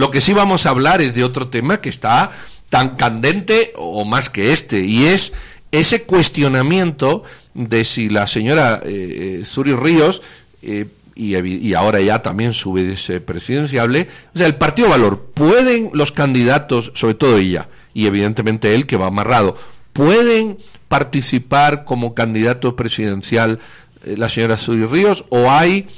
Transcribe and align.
Lo 0.00 0.10
que 0.10 0.22
sí 0.22 0.32
vamos 0.32 0.64
a 0.64 0.70
hablar 0.70 1.02
es 1.02 1.14
de 1.14 1.24
otro 1.24 1.48
tema 1.48 1.82
que 1.82 1.90
está 1.90 2.30
tan 2.70 2.96
candente 2.96 3.74
o 3.76 4.06
más 4.06 4.30
que 4.30 4.54
este, 4.54 4.80
y 4.80 5.04
es 5.04 5.34
ese 5.72 6.04
cuestionamiento 6.04 7.22
de 7.52 7.84
si 7.84 8.08
la 8.08 8.26
señora 8.26 8.80
eh, 8.82 9.42
Zuri 9.44 9.74
Ríos 9.74 10.22
eh, 10.62 10.86
y, 11.14 11.36
y, 11.36 11.74
ahora 11.74 12.00
ya 12.00 12.22
también 12.22 12.54
su 12.54 12.72
vicepresidenciable, 12.72 14.08
o 14.34 14.38
sea, 14.38 14.46
el 14.46 14.54
Partido 14.54 14.88
Valor, 14.88 15.32
¿pueden 15.34 15.90
los 15.92 16.12
candidatos, 16.12 16.92
sobre 16.94 17.12
todo 17.12 17.36
ella, 17.36 17.68
y 17.92 18.06
evidentemente 18.06 18.74
él 18.74 18.86
que 18.86 18.96
va 18.96 19.08
amarrado, 19.08 19.58
pueden 19.92 20.56
participar 20.88 21.84
como 21.84 22.14
candidato 22.14 22.74
presidencial 22.74 23.58
eh, 24.02 24.14
la 24.16 24.30
señora 24.30 24.56
Zuri 24.56 24.86
Ríos 24.86 25.26
o 25.28 25.50
hay 25.50 25.88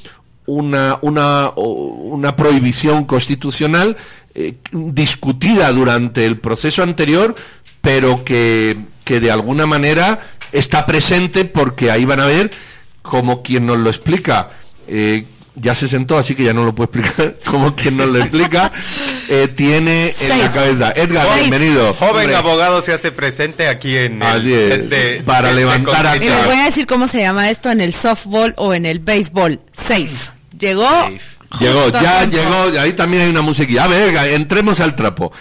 una, 0.47 0.99
una, 1.03 1.51
una 1.57 2.37
prohibición 2.37 3.05
constitucional 3.05 3.97
eh, 4.35 4.55
discutida 4.73 5.71
durante 5.73 6.25
el 6.25 6.39
proceso 6.39 6.83
anterior, 6.83 7.35
pero 7.81 8.25
que, 8.25 8.77
que 9.05 9.21
de 9.21 9.31
alguna 9.31 9.67
manera 9.67 10.21
está 10.53 10.87
presente 10.87 11.45
porque 11.45 11.91
ahí 11.91 12.05
van 12.05 12.21
a 12.21 12.27
ver 12.27 12.51
como 13.03 13.43
quien 13.43 13.67
nos 13.67 13.79
lo 13.79 13.91
explica. 13.91 14.51
Eh, 14.89 15.25
ya 15.55 15.75
se 15.75 15.87
sentó, 15.87 16.17
así 16.17 16.35
que 16.35 16.45
ya 16.45 16.55
no 16.55 16.65
lo 16.65 16.75
puedo 16.75 16.91
explicar, 16.91 17.37
como 17.45 17.75
quien 17.77 17.99
nos 17.99 18.09
lo 18.09 18.19
explica, 18.19 18.73
eh, 19.29 19.49
tiene 19.49 20.15
en 20.19 20.39
la 20.39 20.51
cabeza. 20.51 20.93
Edgar, 20.97 21.27
bienvenido. 21.39 21.93
Joven 21.95 22.35
abogado 22.35 22.81
se 22.81 22.95
hace 22.95 23.13
presente 23.13 23.69
aquí 23.69 23.97
en 23.97 24.23
el 24.23 25.23
para 25.25 25.53
levantar 25.53 26.07
a 26.07 26.17
Y 26.17 26.21
les 26.21 26.47
voy 26.47 26.57
a 26.57 26.65
decir 26.65 26.87
cómo 26.87 27.07
se 27.07 27.21
llama 27.21 27.51
esto 27.51 27.71
en 27.71 27.81
el 27.81 27.93
softball 27.93 28.55
o 28.57 28.73
en 28.73 28.87
el 28.87 28.99
béisbol. 28.99 29.61
Safe. 29.73 30.32
Llegó. 30.63 30.89
Llegó, 31.61 31.89
ya 31.91 32.25
llegó, 32.25 32.81
ahí 32.81 32.95
también 32.95 33.25
hay 33.25 33.29
una 33.29 33.43
musiquilla. 33.43 33.85
A 33.85 33.89
ver, 33.89 34.15
entremos 34.33 34.81
al 34.81 34.95
trapo. 34.95 35.33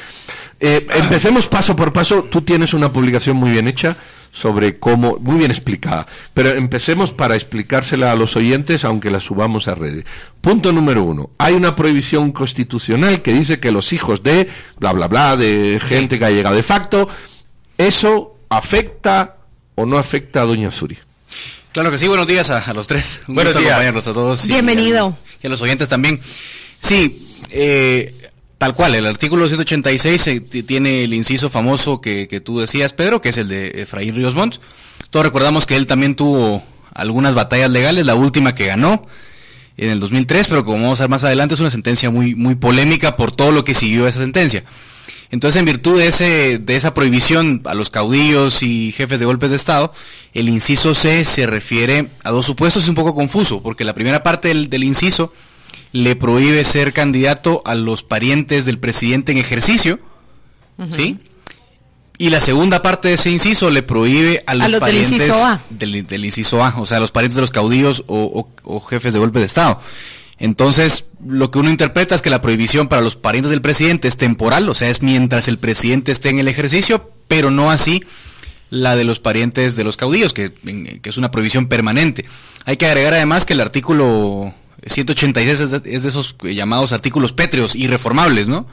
Eh, 0.60 0.86
empecemos 0.96 1.48
paso 1.48 1.76
por 1.76 1.94
paso. 1.94 2.24
Tú 2.24 2.42
tienes 2.42 2.74
una 2.74 2.92
publicación 2.92 3.38
muy 3.38 3.52
bien 3.52 3.68
hecha 3.68 3.96
sobre 4.32 4.80
cómo, 4.80 5.18
muy 5.20 5.38
bien 5.38 5.52
explicada, 5.52 6.08
pero 6.34 6.52
empecemos 6.52 7.12
para 7.12 7.36
explicársela 7.36 8.12
a 8.12 8.16
los 8.16 8.36
oyentes, 8.36 8.86
aunque 8.86 9.12
la 9.12 9.20
subamos 9.20 9.68
a 9.68 9.76
redes. 9.76 10.06
Punto 10.40 10.72
número 10.72 11.04
uno. 11.04 11.32
Hay 11.38 11.54
una 11.54 11.76
prohibición 11.76 12.32
constitucional 12.32 13.22
que 13.22 13.34
dice 13.34 13.60
que 13.60 13.72
los 13.72 13.92
hijos 13.94 14.24
de, 14.24 14.50
bla, 14.80 14.94
bla, 14.94 15.08
bla, 15.08 15.38
de 15.38 15.82
gente 15.84 16.18
que 16.18 16.26
ha 16.26 16.32
llegado 16.32 16.56
de 16.56 16.64
facto, 16.64 17.10
eso 17.78 18.38
afecta 18.50 19.38
o 19.76 19.86
no 19.86 19.98
afecta 19.98 20.42
a 20.42 20.46
Doña 20.46 20.72
Zuri. 20.72 20.98
Claro 21.72 21.92
que 21.92 21.98
sí, 21.98 22.08
buenos 22.08 22.28
días 22.28 22.50
a, 22.50 22.74
los 22.74 22.88
tres. 22.88 23.22
Un 23.28 23.36
buenos 23.36 23.58
días. 23.58 24.08
a 24.08 24.14
todos. 24.14 24.48
Bienvenido. 24.48 25.18
Y 25.42 25.48
a, 25.48 25.50
los 25.50 25.62
oyentes 25.62 25.88
también. 25.88 26.20
Sí, 26.80 27.28
eh, 27.50 28.22
Tal 28.62 28.76
cual, 28.76 28.94
el 28.94 29.08
artículo 29.08 29.48
186 29.48 30.28
eh, 30.28 30.40
tiene 30.42 31.04
el 31.04 31.16
inciso 31.16 31.50
famoso 31.50 32.00
que, 32.00 32.28
tú 32.46 32.60
decías, 32.60 32.94
Pedro, 32.94 33.20
que 33.20 33.30
es 33.30 33.38
el 33.40 33.48
de 33.48 33.82
Efraín 33.82 34.16
Ríos 34.16 34.36
Montt. 34.36 34.58
Todos 35.10 35.26
recordamos 35.26 35.66
que 35.66 35.76
él 35.76 35.88
también 35.88 36.14
tuvo 36.14 36.64
algunas 36.94 37.34
batallas 37.34 37.72
legales, 37.72 38.06
la 38.06 38.14
última 38.14 38.54
que 38.54 38.68
ganó 38.68 39.02
en 39.78 39.90
el 39.90 40.00
2003, 40.00 40.48
pero 40.48 40.64
como 40.64 40.84
vamos 40.84 41.00
a 41.00 41.06
ver 41.06 41.10
más 41.10 41.24
adelante 41.24 41.56
es 41.56 41.60
una 41.60 41.72
sentencia 41.72 42.12
muy, 42.12 42.36
muy 42.36 42.54
polémica 42.54 43.18
por 43.18 43.32
todo 43.32 43.52
lo 43.52 43.64
que 43.64 43.74
siguió 43.74 44.08
esa 44.08 44.20
sentencia. 44.20 44.64
Entonces, 45.32 45.60
en 45.60 45.66
virtud 45.66 45.98
de, 45.98 46.08
ese, 46.08 46.60
de 46.60 46.76
esa 46.76 46.94
prohibición 46.94 47.62
a 47.66 47.74
los 47.74 47.90
caudillos 47.90 48.62
y 48.62 48.92
jefes 48.92 49.20
de 49.20 49.26
golpes 49.26 49.50
de 49.50 49.56
Estado, 49.56 49.94
el 50.34 50.50
inciso 50.50 50.94
C 50.94 51.24
se 51.24 51.48
refiere 51.48 52.10
a 52.24 52.32
dos 52.32 52.46
supuestos, 52.46 52.84
es 52.84 52.90
un 52.90 52.96
poco 52.96 53.16
confuso, 53.16 53.62
porque 53.64 53.86
la 53.86 53.96
primera 53.96 54.24
parte 54.24 54.50
del, 54.50 54.70
del 54.70 54.84
inciso 54.84 55.32
le 55.94 56.16
prohíbe 56.16 56.64
ser 56.64 56.94
candidato 56.94 57.62
a 57.66 57.76
los 57.76 58.04
parientes 58.04 58.66
del 58.66 58.80
presidente 58.80 59.32
en 59.32 59.38
ejercicio, 59.38 60.00
¿sí? 60.92 61.18
Y 62.18 62.30
la 62.30 62.40
segunda 62.40 62.82
parte 62.82 63.08
de 63.08 63.16
ese 63.16 63.32
inciso 63.32 63.70
le 63.70 63.82
prohíbe 63.82 64.44
a 64.46 64.54
los, 64.54 64.80
parientes 64.80 65.12
del 65.12 65.22
inciso, 65.22 65.46
a. 65.46 65.62
Del, 65.70 66.26
inciso 66.26 66.64
A, 66.64 66.76
o 66.78 66.86
sea, 66.86 66.98
a 66.98 67.00
los 67.00 67.12
parientes 67.12 67.36
de 67.36 67.42
los 67.42 67.52
caudillos 67.52 68.04
o, 68.08 68.48
jefes 68.88 69.14
de 69.14 69.20
golpe 69.20 69.40
de 69.40 69.46
Estado. 69.46 69.82
Entonces, 70.42 71.06
lo 71.24 71.52
que 71.52 71.60
uno 71.60 71.70
interpreta 71.70 72.16
es 72.16 72.24
que 72.24 72.32
la 72.32 72.42
prohibición 72.42 72.88
para 72.88 73.04
los 73.04 73.16
parientes 73.16 73.52
del 73.52 73.62
presidente 73.62 74.08
es 74.08 74.18
temporal, 74.18 74.68
o 74.68 74.74
sea, 74.74 74.90
es 74.90 75.04
mientras 75.04 75.48
el 75.48 75.60
presidente 75.60 76.12
esté 76.12 76.30
en 76.30 76.40
el 76.40 76.48
ejercicio, 76.48 77.12
pero 77.28 77.52
no 77.52 77.70
así 77.70 78.04
la 78.72 78.96
de 78.96 79.04
los 79.04 79.20
parientes 79.20 79.76
de 79.76 79.84
los 79.84 79.98
caudillos, 79.98 80.34
que, 80.34 80.52
que 80.52 81.10
es 81.10 81.18
una 81.18 81.30
prohibición 81.30 81.68
permanente. 81.68 82.26
Hay 82.66 82.78
que 82.78 82.88
agregar 82.88 83.14
además 83.14 83.46
que 83.46 83.54
el 83.54 83.62
artículo 83.62 84.52
186 84.84 85.60
es 85.60 85.84
de, 85.84 86.08
esos 86.08 86.36
llamados 86.42 86.92
artículos 86.92 87.34
pétreos 87.34 87.76
y 87.76 87.86
reformables, 87.86 88.48
¿no? 88.48 88.66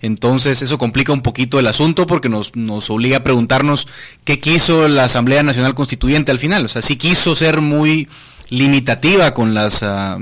Entonces 0.00 0.60
eso 0.60 0.76
complica 0.76 1.12
un 1.12 1.22
poquito 1.22 1.60
el 1.60 1.68
asunto 1.68 2.08
porque 2.08 2.28
nos, 2.28 2.56
nos 2.56 2.90
obliga 2.90 3.18
a 3.18 3.22
preguntarnos 3.22 3.86
qué 4.24 4.40
quiso 4.40 4.88
la 4.88 5.04
Asamblea 5.04 5.44
Nacional 5.44 5.76
Constituyente 5.76 6.32
al 6.32 6.40
final. 6.40 6.64
O 6.64 6.68
sea, 6.68 6.82
si 6.82 6.96
quiso 6.96 7.36
ser 7.36 7.60
muy 7.60 8.08
limitativa 8.52 9.32
con 9.32 9.54
las 9.54 9.82
ah, 9.82 10.18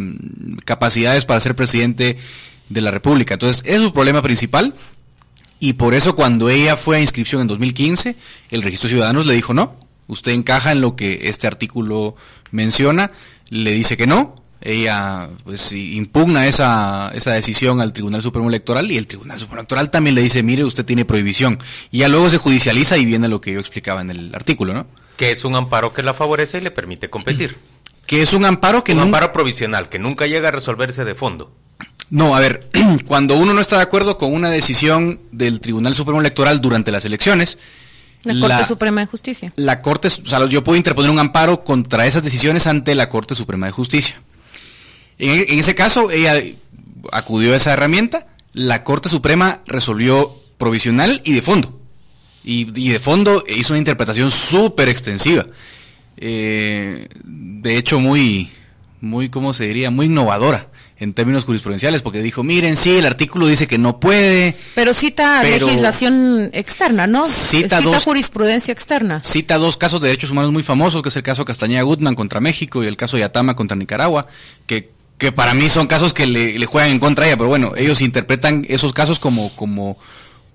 capacidades 0.65 1.25
para 1.27 1.41
ser 1.41 1.57
presidente 1.57 2.17
de 2.69 2.81
la 2.81 2.93
República. 2.93 3.35
Entonces, 3.35 3.63
es 3.67 3.81
su 3.81 3.93
problema 3.93 4.23
principal. 4.23 4.75
Y 5.59 5.75
por 5.75 5.93
eso 5.93 6.17
cuando 6.17 6.49
ella 6.49 6.77
fue 6.77 6.97
a 6.97 7.01
inscripción 7.01 7.43
en 7.43 7.49
2015, 7.49 8.17
el 8.51 8.63
registro 8.63 8.89
de 8.89 8.95
ciudadanos 8.95 9.27
le 9.27 9.35
dijo 9.35 9.53
no, 9.53 9.77
usted 10.07 10.33
encaja 10.33 10.73
en 10.73 10.81
lo 10.81 10.97
que 10.97 11.23
este 11.25 11.47
artículo 11.47 12.17
menciona, 12.51 13.11
le 13.51 13.73
dice 13.73 13.99
que 13.99 14.07
no, 14.07 14.37
ella 14.63 15.29
pues 15.45 15.73
impugna 15.73 16.47
esa, 16.47 17.11
esa 17.15 17.33
decisión 17.33 17.83
al 17.83 17.93
Tribunal 17.93 18.23
Supremo 18.23 18.49
Electoral 18.49 18.91
y 18.91 18.97
el 18.97 19.07
Tribunal 19.07 19.39
Supremo 19.39 19.61
Electoral 19.61 19.91
también 19.91 20.15
le 20.15 20.23
dice, 20.23 20.43
mire, 20.43 20.65
usted 20.65 20.87
tiene 20.87 21.05
prohibición. 21.05 21.59
Y 21.91 21.99
ya 21.99 22.09
luego 22.09 22.31
se 22.31 22.39
judicializa 22.39 22.97
y 22.97 23.05
viene 23.05 23.29
lo 23.29 23.43
que 23.43 23.53
yo 23.53 23.61
explicaba 23.61 24.01
en 24.01 24.11
el 24.11 24.35
artículo, 24.35 24.73
¿no? 24.73 24.87
Que 25.19 25.33
es 25.33 25.45
un 25.45 25.57
amparo 25.57 25.93
que 25.93 26.03
la 26.03 26.15
favorece 26.15 26.59
y 26.59 26.61
le 26.63 26.71
permite 26.71 27.11
competir. 27.11 27.59
Que 28.11 28.23
es 28.23 28.33
un 28.33 28.45
amparo 28.45 28.83
que... 28.83 28.93
Un 28.93 28.99
amparo 28.99 29.33
provisional, 29.33 29.89
que 29.89 30.01
nunca 30.01 30.27
llega 30.27 30.49
a 30.49 30.51
resolverse 30.51 31.05
de 31.05 31.15
fondo. 31.15 31.55
No, 32.09 32.35
a 32.35 32.41
ver, 32.41 32.69
cuando 33.07 33.37
uno 33.37 33.55
no 33.55 33.61
está 33.61 33.77
de 33.77 33.85
acuerdo 33.85 34.19
con 34.19 34.35
una 34.35 34.51
decisión 34.51 35.21
del 35.31 35.61
Tribunal 35.61 35.95
Supremo 35.95 36.19
Electoral 36.19 36.61
durante 36.61 36.91
las 36.91 37.05
elecciones, 37.05 37.57
la 38.25 38.35
Corte 38.41 38.65
Suprema 38.65 39.01
de 39.03 39.07
Justicia. 39.07 39.53
La 39.55 39.81
Corte, 39.81 40.09
o 40.09 40.27
sea, 40.27 40.45
yo 40.47 40.65
puedo 40.65 40.77
interponer 40.77 41.09
un 41.09 41.21
amparo 41.21 41.63
contra 41.63 42.05
esas 42.05 42.25
decisiones 42.25 42.67
ante 42.67 42.97
la 42.97 43.09
Corte 43.09 43.37
Suprema 43.37 43.67
de 43.67 43.73
Justicia. 43.73 44.21
En, 45.17 45.61
ese 45.61 45.77
caso, 45.77 46.11
ella 46.11 46.43
acudió 47.13 47.53
a 47.53 47.59
esa 47.59 47.75
herramienta, 47.75 48.27
la 48.55 48.83
Corte 48.83 49.09
Suprema 49.09 49.61
resolvió 49.67 50.35
provisional 50.59 51.23
y 51.25 51.35
de 51.35 51.43
fondo. 51.43 51.79
Y, 52.43 52.65
de 52.65 52.99
fondo 52.99 53.45
hizo 53.47 53.73
una 53.73 53.79
interpretación 53.79 54.33
súper 54.33 54.89
extensiva. 54.89 55.47
Eh, 56.21 57.09
de 57.25 57.77
hecho, 57.77 57.99
muy, 57.99 58.51
muy, 59.01 59.29
¿cómo 59.29 59.53
se 59.53 59.67
diría? 59.67 59.91
Muy 59.91 60.07
innovadora 60.07 60.69
en 60.99 61.15
términos 61.15 61.47
jurisprudenciales, 61.47 62.03
porque 62.03 62.21
dijo, 62.21 62.43
miren, 62.43 62.77
sí, 62.77 62.99
el 62.99 63.07
artículo 63.07 63.47
dice 63.47 63.67
que 63.67 63.79
no 63.79 63.99
puede. 63.99 64.55
Pero 64.75 64.93
cita 64.93 65.43
legislación 65.43 66.51
externa, 66.53 67.07
¿no? 67.07 67.27
Cita, 67.27 67.81
jurisprudencia 68.05 68.71
externa. 68.71 69.23
Cita 69.23 69.57
dos 69.57 69.79
casos 69.79 70.03
de 70.03 70.09
derechos 70.09 70.31
humanos 70.31 70.53
muy 70.53 70.63
famosos, 70.63 71.03
que 71.03 71.09
es 71.09 71.17
el 71.17 71.23
caso 71.23 71.47
Castañeda 71.47 71.83
Gutman 71.83 72.15
contra 72.15 72.41
México 72.41 72.85
y 72.85 72.87
el 72.87 72.99
caso 72.99 73.17
Yatama 73.17 73.57
contra 73.57 73.77
Nicaragua, 73.77 74.27
que 74.67 75.01
que 75.21 75.33
para 75.33 75.53
mí 75.53 75.69
son 75.69 75.87
casos 75.87 76.15
que 76.15 76.27
le, 76.27 76.65
juegan 76.65 76.93
en 76.93 76.99
contra 76.99 77.27
a 77.27 77.29
ella, 77.29 77.37
pero 77.37 77.51
bueno, 77.51 77.75
ellos 77.77 78.01
interpretan 78.01 78.65
esos 78.71 78.95
casos 78.95 79.19
como, 79.19 79.55
como, 79.55 79.99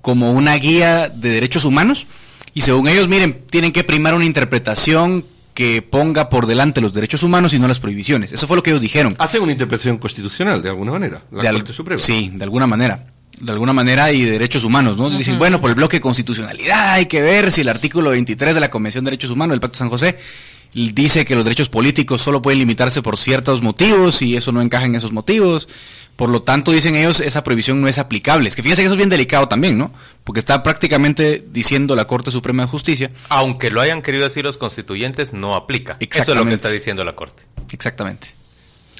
como 0.02 0.32
una 0.32 0.56
guía 0.56 1.08
de 1.08 1.30
derechos 1.30 1.66
humanos 1.66 2.08
y 2.56 2.62
según 2.62 2.88
ellos, 2.88 3.08
miren, 3.08 3.44
tienen 3.48 3.72
que 3.72 3.84
primar 3.84 4.16
una 4.16 4.26
interpretación 4.26 5.24
que 5.56 5.82
ponga 5.82 6.30
por 6.30 6.46
delante 6.46 6.82
los 6.82 6.94
derechos 6.94 7.24
humanos 7.24 7.54
y 7.54 7.60
no 7.60 7.68
las 7.68 7.80
prohibiciones. 7.80 8.34
Eso 8.34 8.46
fue 8.46 8.58
lo 8.58 8.62
que 8.62 8.72
ellos 8.72 8.82
dijeron. 8.82 9.16
Hacen 9.18 9.42
una 9.42 9.54
interpretación 9.54 9.98
constitucional, 9.98 10.62
de 10.62 10.70
alguna 10.70 10.92
manera, 10.92 11.24
la 11.32 11.52
Corte 11.52 11.74
Suprema. 11.74 12.00
Sí, 12.00 12.30
de 12.34 12.44
alguna 12.44 12.68
manera. 12.68 13.06
De 13.40 13.52
alguna 13.52 13.74
manera 13.74 14.12
y 14.12 14.24
de 14.24 14.32
derechos 14.32 14.64
humanos, 14.64 14.98
¿no? 14.98 15.10
Dicen, 15.10 15.40
bueno, 15.40 15.60
por 15.60 15.70
el 15.70 15.76
bloque 15.76 15.98
de 15.98 16.02
constitucionalidad 16.02 16.94
hay 16.94 17.06
que 17.06 17.22
ver 17.22 17.52
si 17.52 17.62
el 17.62 17.70
artículo 17.70 18.12
23 18.12 18.54
de 18.54 18.60
la 18.60 18.70
Convención 18.70 19.04
de 19.04 19.12
Derechos 19.12 19.32
Humanos 19.32 19.54
del 19.54 19.62
Pacto 19.62 19.76
de 19.76 19.80
San 19.80 19.90
José 19.90 20.18
dice 20.74 21.24
que 21.24 21.36
los 21.36 21.46
derechos 21.46 21.70
políticos 21.70 22.22
solo 22.22 22.42
pueden 22.42 22.60
limitarse 22.60 23.02
por 23.02 23.18
ciertos 23.18 23.62
motivos 23.62 24.22
y 24.22 24.36
eso 24.36 24.52
no 24.52 24.62
encaja 24.62 24.86
en 24.86 24.96
esos 24.96 25.14
motivos. 25.14 25.70
Por 26.16 26.30
lo 26.30 26.44
tanto, 26.44 26.72
dicen 26.72 26.96
ellos, 26.96 27.20
esa 27.20 27.44
prohibición 27.44 27.82
no 27.82 27.88
es 27.90 27.98
aplicable. 27.98 28.48
Es 28.48 28.56
que 28.56 28.64
fíjense 28.64 28.82
que 28.82 28.86
eso 28.86 28.94
es 28.94 28.98
bien 28.98 29.10
delicado 29.10 29.50
también, 29.50 29.78
¿no? 29.78 29.92
Porque 30.24 30.40
está 30.40 30.64
prácticamente 30.64 31.44
diciendo 31.52 31.96
la 31.96 32.08
Corte 32.08 32.32
Suprema 32.32 32.64
de 32.64 32.70
Justicia. 32.70 33.12
Aunque 33.28 33.70
lo 33.70 33.82
hayan 33.82 34.02
querido 34.02 34.24
decir 34.24 34.46
los 34.46 34.58
constituyentes, 34.58 35.34
no 35.34 35.56
aplica. 35.56 35.98
Eso 36.00 36.32
es 36.32 36.38
lo 36.38 36.46
que 36.46 36.54
está 36.54 36.70
diciendo 36.70 37.04
la 37.04 37.16
Corte. 37.16 37.44
Exactamente. 37.72 38.30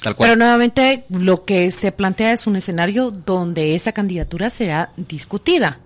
Tal 0.02 0.14
cual. 0.14 0.28
Pero 0.28 0.38
nuevamente 0.38 1.04
lo 1.08 1.46
que 1.46 1.70
se 1.70 1.90
plantea 1.90 2.32
es 2.32 2.46
un 2.46 2.56
escenario 2.56 3.10
donde 3.10 3.74
esa 3.74 3.92
candidatura 3.92 4.50
será 4.50 4.92
discutida. 4.98 5.80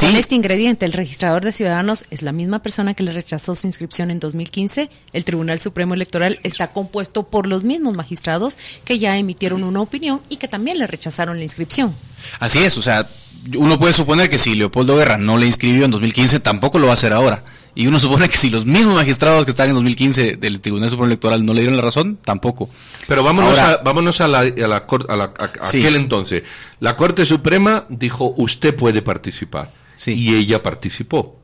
Con 0.00 0.14
este 0.14 0.34
ingrediente, 0.34 0.84
el 0.84 0.92
registrador 0.92 1.44
de 1.44 1.50
ciudadanos 1.50 2.04
es 2.10 2.22
la 2.22 2.32
misma 2.32 2.60
persona 2.60 2.94
que 2.94 3.02
le 3.02 3.10
rechazó 3.10 3.56
su 3.56 3.66
inscripción 3.66 4.10
en 4.10 4.20
2015. 4.20 4.90
El 5.12 5.24
Tribunal 5.24 5.58
Supremo 5.60 5.94
Electoral 5.94 6.38
está 6.44 6.68
compuesto 6.68 7.24
por 7.24 7.46
los 7.46 7.64
mismos 7.64 7.96
magistrados 7.96 8.58
que 8.84 8.98
ya 8.98 9.16
emitieron 9.16 9.64
una 9.64 9.80
opinión 9.80 10.20
y 10.28 10.36
que 10.36 10.46
también 10.46 10.78
le 10.78 10.86
rechazaron 10.86 11.38
la 11.38 11.44
inscripción. 11.44 11.96
Así 12.38 12.58
es, 12.60 12.76
o 12.78 12.82
sea, 12.82 13.08
uno 13.56 13.78
puede 13.78 13.92
suponer 13.92 14.30
que 14.30 14.38
si 14.38 14.54
Leopoldo 14.54 14.96
Guerra 14.96 15.18
no 15.18 15.38
le 15.38 15.46
inscribió 15.46 15.84
en 15.84 15.90
2015, 15.90 16.40
tampoco 16.40 16.78
lo 16.78 16.86
va 16.86 16.92
a 16.92 16.94
hacer 16.94 17.12
ahora. 17.12 17.44
Y 17.78 17.86
uno 17.86 18.00
supone 18.00 18.28
que 18.28 18.36
si 18.36 18.50
los 18.50 18.66
mismos 18.66 18.96
magistrados 18.96 19.44
que 19.44 19.52
están 19.52 19.68
en 19.68 19.76
2015 19.76 20.36
del 20.38 20.60
Tribunal 20.60 20.90
Supremo 20.90 21.06
Electoral 21.06 21.46
no 21.46 21.54
le 21.54 21.60
dieron 21.60 21.76
la 21.76 21.82
razón, 21.82 22.18
tampoco. 22.24 22.68
Pero 23.06 23.22
vámonos 23.22 23.56
a, 23.56 23.76
vámonos 23.76 24.20
a 24.20 24.26
la, 24.26 24.40
a 24.40 25.16
la, 25.16 25.32
aquel 25.38 25.94
entonces. 25.94 26.42
La 26.80 26.96
Corte 26.96 27.24
Suprema 27.24 27.86
dijo, 27.88 28.34
usted 28.36 28.74
puede 28.74 29.00
participar. 29.00 29.72
Y 30.06 30.34
ella 30.34 30.60
participó. 30.60 31.38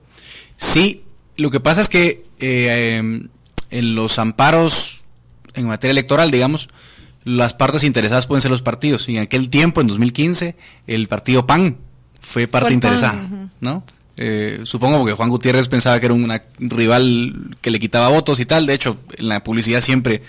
Sí, 0.56 1.04
lo 1.36 1.52
que 1.52 1.60
pasa 1.60 1.82
es 1.82 1.88
que 1.88 2.24
eh, 2.40 2.96
em, 2.98 3.28
en 3.70 3.94
los 3.94 4.18
amparos 4.18 5.04
en 5.54 5.68
materia 5.68 5.92
electoral, 5.92 6.32
digamos, 6.32 6.68
las 7.22 7.54
partes 7.54 7.84
interesadas 7.84 8.26
pueden 8.26 8.42
ser 8.42 8.50
los 8.50 8.62
partidos. 8.62 9.08
Y 9.08 9.18
en 9.18 9.22
aquel 9.22 9.50
tiempo, 9.50 9.80
en 9.80 9.86
2015, 9.86 10.56
el 10.88 11.06
partido 11.06 11.46
PAN 11.46 11.78
fue 12.20 12.48
parte 12.48 12.74
interesada, 12.74 13.50
¿no? 13.60 13.84
Eh, 14.16 14.60
supongo 14.64 14.98
porque 14.98 15.14
Juan 15.14 15.28
Gutiérrez 15.28 15.68
pensaba 15.68 15.98
que 15.98 16.06
era 16.06 16.14
un 16.14 16.30
rival 16.58 17.56
que 17.60 17.70
le 17.70 17.80
quitaba 17.80 18.08
votos 18.08 18.40
y 18.40 18.46
tal. 18.46 18.66
De 18.66 18.74
hecho, 18.74 18.98
en 19.16 19.28
la 19.28 19.42
publicidad 19.42 19.80
siempre 19.80 20.22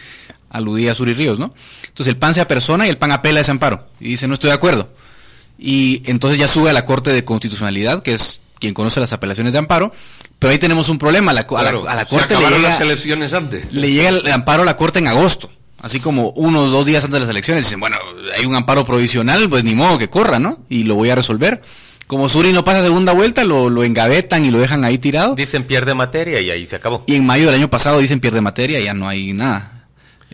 aludía 0.50 0.94
a 0.94 0.96
Suri 0.96 1.14
Ríos, 1.14 1.38
¿no? 1.38 1.54
Entonces 1.82 2.08
el 2.08 2.18
PAN 2.18 2.34
se 2.34 2.42
apersona 2.42 2.88
y 2.88 2.90
el 2.90 2.98
PAN 2.98 3.12
apela 3.12 3.40
a 3.40 3.42
ese 3.42 3.52
amparo 3.52 3.88
y 4.00 4.10
dice 4.10 4.28
no 4.28 4.34
estoy 4.34 4.50
de 4.50 4.56
acuerdo. 4.56 4.90
Y 5.58 6.02
entonces 6.06 6.40
ya 6.40 6.48
sube 6.48 6.70
a 6.70 6.74
la 6.74 6.86
Corte 6.86 7.12
de 7.12 7.24
Constitucionalidad, 7.24 8.04
que 8.04 8.14
es 8.14 8.42
quien 8.60 8.74
conoce 8.74 9.00
las 9.00 9.14
apelaciones 9.14 9.54
de 9.54 9.60
amparo, 9.60 9.94
pero 10.40 10.52
ahí 10.52 10.60
tenemos 10.60 10.90
un 10.90 10.98
problema. 10.98 11.32
A 11.32 11.34
la, 11.34 11.42
a 11.42 11.96
la, 11.96 12.06
Corte 12.06 12.36
le 12.36 12.50
llega, 12.50 12.70
las 12.70 12.82
elecciones 12.82 13.34
antes. 13.34 13.72
le 13.72 13.92
llega 13.92 14.10
el 14.10 14.32
amparo 14.32 14.64
a 14.64 14.66
la 14.66 14.76
Corte 14.76 15.00
en 15.00 15.08
agosto 15.08 15.50
así 15.86 16.00
como 16.00 16.32
uno 16.32 16.64
o 16.64 16.70
dos 16.70 16.88
días 16.88 17.04
antes 17.04 17.14
de 17.14 17.20
las 17.20 17.30
elecciones, 17.30 17.66
dicen, 17.66 17.80
bueno, 17.80 17.98
hay 18.36 18.44
un 18.48 18.56
amparo 18.56 18.84
provisional, 18.86 19.48
pues 19.48 19.64
ni 19.64 19.76
modo 19.76 20.00
que 20.00 20.10
corra, 20.10 20.40
¿no? 20.40 20.58
Y 20.68 20.84
lo 20.84 20.96
voy 20.96 21.12
a 21.12 21.16
resolver. 21.16 21.62
Como 22.08 22.30
Suri 22.30 22.54
no 22.54 22.64
pasa 22.64 22.84
segunda 22.84 23.14
vuelta, 23.14 23.44
lo, 23.44 23.70
lo 23.70 23.84
engavetan 23.84 24.46
y 24.46 24.52
lo 24.52 24.60
dejan 24.60 24.86
ahí 24.86 24.98
tirado. 24.98 25.36
Dicen 25.36 25.64
pierde 25.64 25.96
materia 25.96 26.40
y 26.40 26.52
ahí 26.52 26.66
se 26.66 26.76
acabó. 26.76 27.04
Y 27.08 27.16
en 27.16 27.26
mayo 27.26 27.46
del 27.48 27.56
año 27.56 27.70
pasado 27.70 28.00
dicen 28.00 28.20
pierde 28.20 28.42
materia 28.42 28.80
y 28.80 28.86
ya 28.86 28.94
no 28.94 29.08
hay 29.08 29.34
nada. 29.34 29.76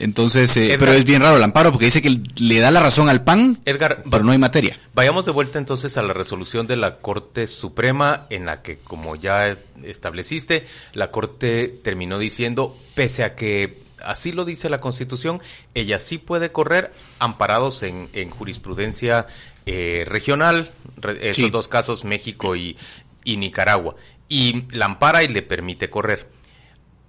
Entonces, 0.01 0.55
eh, 0.57 0.77
pero 0.79 0.93
es 0.93 1.05
bien 1.05 1.21
raro 1.21 1.37
el 1.37 1.43
amparo 1.43 1.71
porque 1.71 1.85
dice 1.85 2.01
que 2.01 2.19
le 2.37 2.59
da 2.59 2.71
la 2.71 2.81
razón 2.81 3.07
al 3.07 3.23
PAN, 3.23 3.59
Edgar, 3.65 4.03
pero 4.09 4.23
no 4.23 4.31
hay 4.31 4.37
materia. 4.37 4.79
Vayamos 4.95 5.25
de 5.25 5.31
vuelta 5.31 5.59
entonces 5.59 5.95
a 5.97 6.01
la 6.01 6.13
resolución 6.13 6.65
de 6.65 6.75
la 6.75 6.97
Corte 6.97 7.45
Suprema 7.45 8.25
en 8.29 8.47
la 8.47 8.63
que, 8.63 8.79
como 8.79 9.15
ya 9.15 9.55
estableciste, 9.83 10.65
la 10.93 11.11
Corte 11.11 11.67
terminó 11.83 12.17
diciendo, 12.17 12.75
pese 12.95 13.23
a 13.23 13.35
que 13.35 13.81
así 14.03 14.31
lo 14.31 14.43
dice 14.43 14.69
la 14.69 14.81
Constitución, 14.81 15.39
ella 15.75 15.99
sí 15.99 16.17
puede 16.17 16.51
correr 16.51 16.91
amparados 17.19 17.83
en, 17.83 18.09
en 18.13 18.31
jurisprudencia 18.31 19.27
eh, 19.65 20.05
regional, 20.07 20.71
esos 21.21 21.51
dos 21.51 21.67
casos, 21.67 22.03
México 22.03 22.55
y, 22.55 22.77
Nicaragua, 23.25 23.95
y 24.27 24.65
la 24.75 24.85
ampara 24.85 25.23
y 25.23 25.27
le 25.27 25.41
permite 25.41 25.89
correr. 25.89 26.29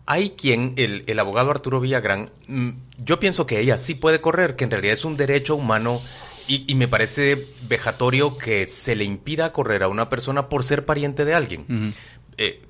Hay 0.06 0.30
quien, 0.30 0.74
el, 0.76 1.04
el 1.06 1.18
abogado 1.18 1.50
Arturo 1.50 1.80
Villagrán, 1.80 2.30
mm, 2.48 2.70
yo 2.98 3.20
pienso 3.20 3.46
que 3.46 3.60
ella 3.60 3.78
sí 3.78 3.94
puede 3.94 4.20
correr, 4.20 4.56
que 4.56 4.64
en 4.64 4.70
realidad 4.70 4.94
es 4.94 5.04
un 5.04 5.16
derecho 5.16 5.54
humano 5.54 6.00
y, 6.48 6.74
me 6.74 6.88
parece 6.88 7.46
vejatorio 7.68 8.36
que 8.36 8.66
se 8.66 8.96
le 8.96 9.04
impida 9.04 9.52
correr 9.52 9.82
a 9.82 9.88
una 9.88 10.08
persona 10.08 10.48
por 10.48 10.64
ser 10.64 10.84
pariente 10.84 11.24
de 11.24 11.34
alguien. 11.34 11.94
Eh, 12.36 12.62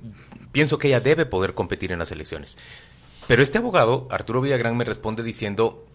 pienso 0.51 0.77
que 0.77 0.89
ella 0.89 0.99
debe 0.99 1.25
poder 1.25 1.53
competir 1.53 1.91
en 1.91 1.99
las 1.99 2.11
elecciones. 2.11 2.57
Pero 3.27 3.41
este 3.41 3.57
abogado, 3.57 4.07
Arturo 4.11 4.41
Villagrán, 4.41 4.77
me 4.77 4.85
responde 4.85 5.23
diciendo, 5.23 5.85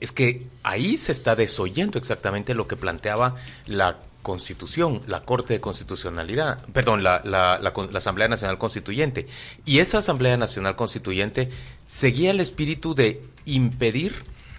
es 0.00 0.12
que 0.12 0.46
ahí 0.62 0.96
se 0.96 1.12
está 1.12 1.36
desoyendo 1.36 1.98
exactamente 1.98 2.54
lo 2.54 2.68
que 2.68 2.76
planteaba 2.76 3.36
la 3.66 3.98
Constitución, 4.22 5.00
la 5.06 5.22
Corte 5.22 5.54
de 5.54 5.60
Constitucionalidad, 5.60 6.62
perdón, 6.72 7.02
la, 7.02 7.22
la, 7.24 7.72
Asamblea 7.94 8.28
Nacional 8.28 8.58
Constituyente. 8.58 9.26
Y 9.64 9.78
esa 9.78 9.98
Asamblea 9.98 10.36
Nacional 10.36 10.76
Constituyente 10.76 11.48
seguía 11.86 12.30
el 12.32 12.40
espíritu 12.40 12.94
de 12.94 13.22
impedir 13.46 14.14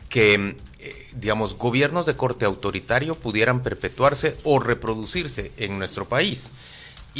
que, 0.09 0.55
eh, 0.79 1.07
digamos, 1.13 1.55
gobiernos 1.55 2.05
de 2.05 2.15
corte 2.15 2.45
autoritario 2.45 3.15
pudieran 3.15 3.61
perpetuarse 3.61 4.37
o 4.43 4.59
reproducirse 4.59 5.51
en 5.57 5.77
nuestro 5.77 6.09
país. 6.09 6.51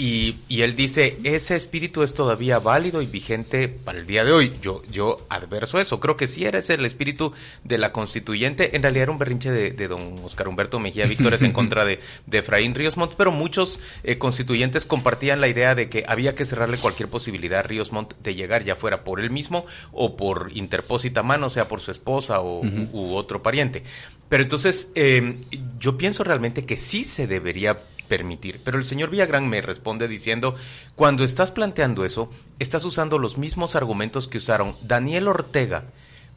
Y, 0.02 0.38
y, 0.48 0.62
él 0.62 0.78
dice, 0.78 1.18
ese 1.26 1.58
espíritu 1.58 2.04
es 2.04 2.14
todavía 2.14 2.58
válido 2.60 3.02
y 3.02 3.06
vigente 3.06 3.68
para 3.68 4.00
el 4.00 4.08
día 4.08 4.24
de 4.24 4.32
hoy. 4.32 4.54
Yo, 4.62 4.82
yo 4.90 5.28
adverso 5.28 5.78
eso. 5.78 6.00
Creo 6.00 6.16
que 6.16 6.26
sí 6.26 6.46
era 6.46 6.60
ese 6.60 6.76
el 6.76 6.86
espíritu 6.86 7.34
de 7.66 7.78
la 7.78 7.92
constituyente. 7.92 8.78
En 8.78 8.82
realidad 8.82 9.04
era 9.04 9.12
un 9.12 9.18
berrinche 9.18 9.52
de, 9.52 9.72
de 9.72 9.88
don 9.90 10.20
Oscar 10.24 10.48
Humberto 10.48 10.80
Mejía 10.80 11.06
Víctores 11.06 11.42
en 11.42 11.52
contra 11.52 11.84
de, 11.84 12.00
de 12.28 12.38
Efraín 12.38 12.76
Ríos 12.76 12.96
Montt, 12.96 13.16
pero 13.18 13.34
muchos 13.34 13.82
eh, 14.06 14.18
constituyentes 14.18 14.86
compartían 14.86 15.42
la 15.42 15.50
idea 15.50 15.76
de 15.76 15.90
que 15.90 16.06
había 16.08 16.34
que 16.34 16.46
cerrarle 16.46 16.78
cualquier 16.78 17.10
posibilidad 17.10 17.60
a 17.60 17.64
Ríos 17.64 17.92
Montt 17.92 18.14
de 18.24 18.36
llegar, 18.36 18.64
ya 18.64 18.78
fuera 18.78 19.04
por 19.04 19.20
él 19.20 19.32
mismo 19.32 19.66
o 19.92 20.16
por 20.16 20.50
interpósita 20.54 21.24
mano, 21.24 21.50
sea 21.50 21.68
por 21.68 21.82
su 21.82 21.92
esposa 21.92 22.40
o, 22.40 22.62
u, 22.62 23.16
otro 23.16 23.44
pariente. 23.44 23.84
Pero 24.30 24.44
entonces, 24.44 24.92
eh, 24.96 25.40
yo 25.78 25.98
pienso 25.98 26.24
realmente 26.24 26.66
que 26.66 26.78
sí 26.78 27.04
se 27.04 27.28
debería 27.28 27.80
permitir. 28.10 28.60
Pero 28.64 28.78
el 28.78 28.84
señor 28.84 29.10
Villagrán 29.10 29.48
me 29.48 29.62
responde 29.62 30.10
diciendo, 30.10 30.56
cuando 30.96 31.24
estás 31.24 31.52
planteando 31.52 32.04
eso, 32.04 32.30
estás 32.60 32.84
usando 32.84 33.18
los 33.18 33.38
mismos 33.38 33.76
argumentos 33.76 34.28
que 34.28 34.40
usaron 34.40 34.76
Daniel 34.82 35.30
Ortega 35.30 35.86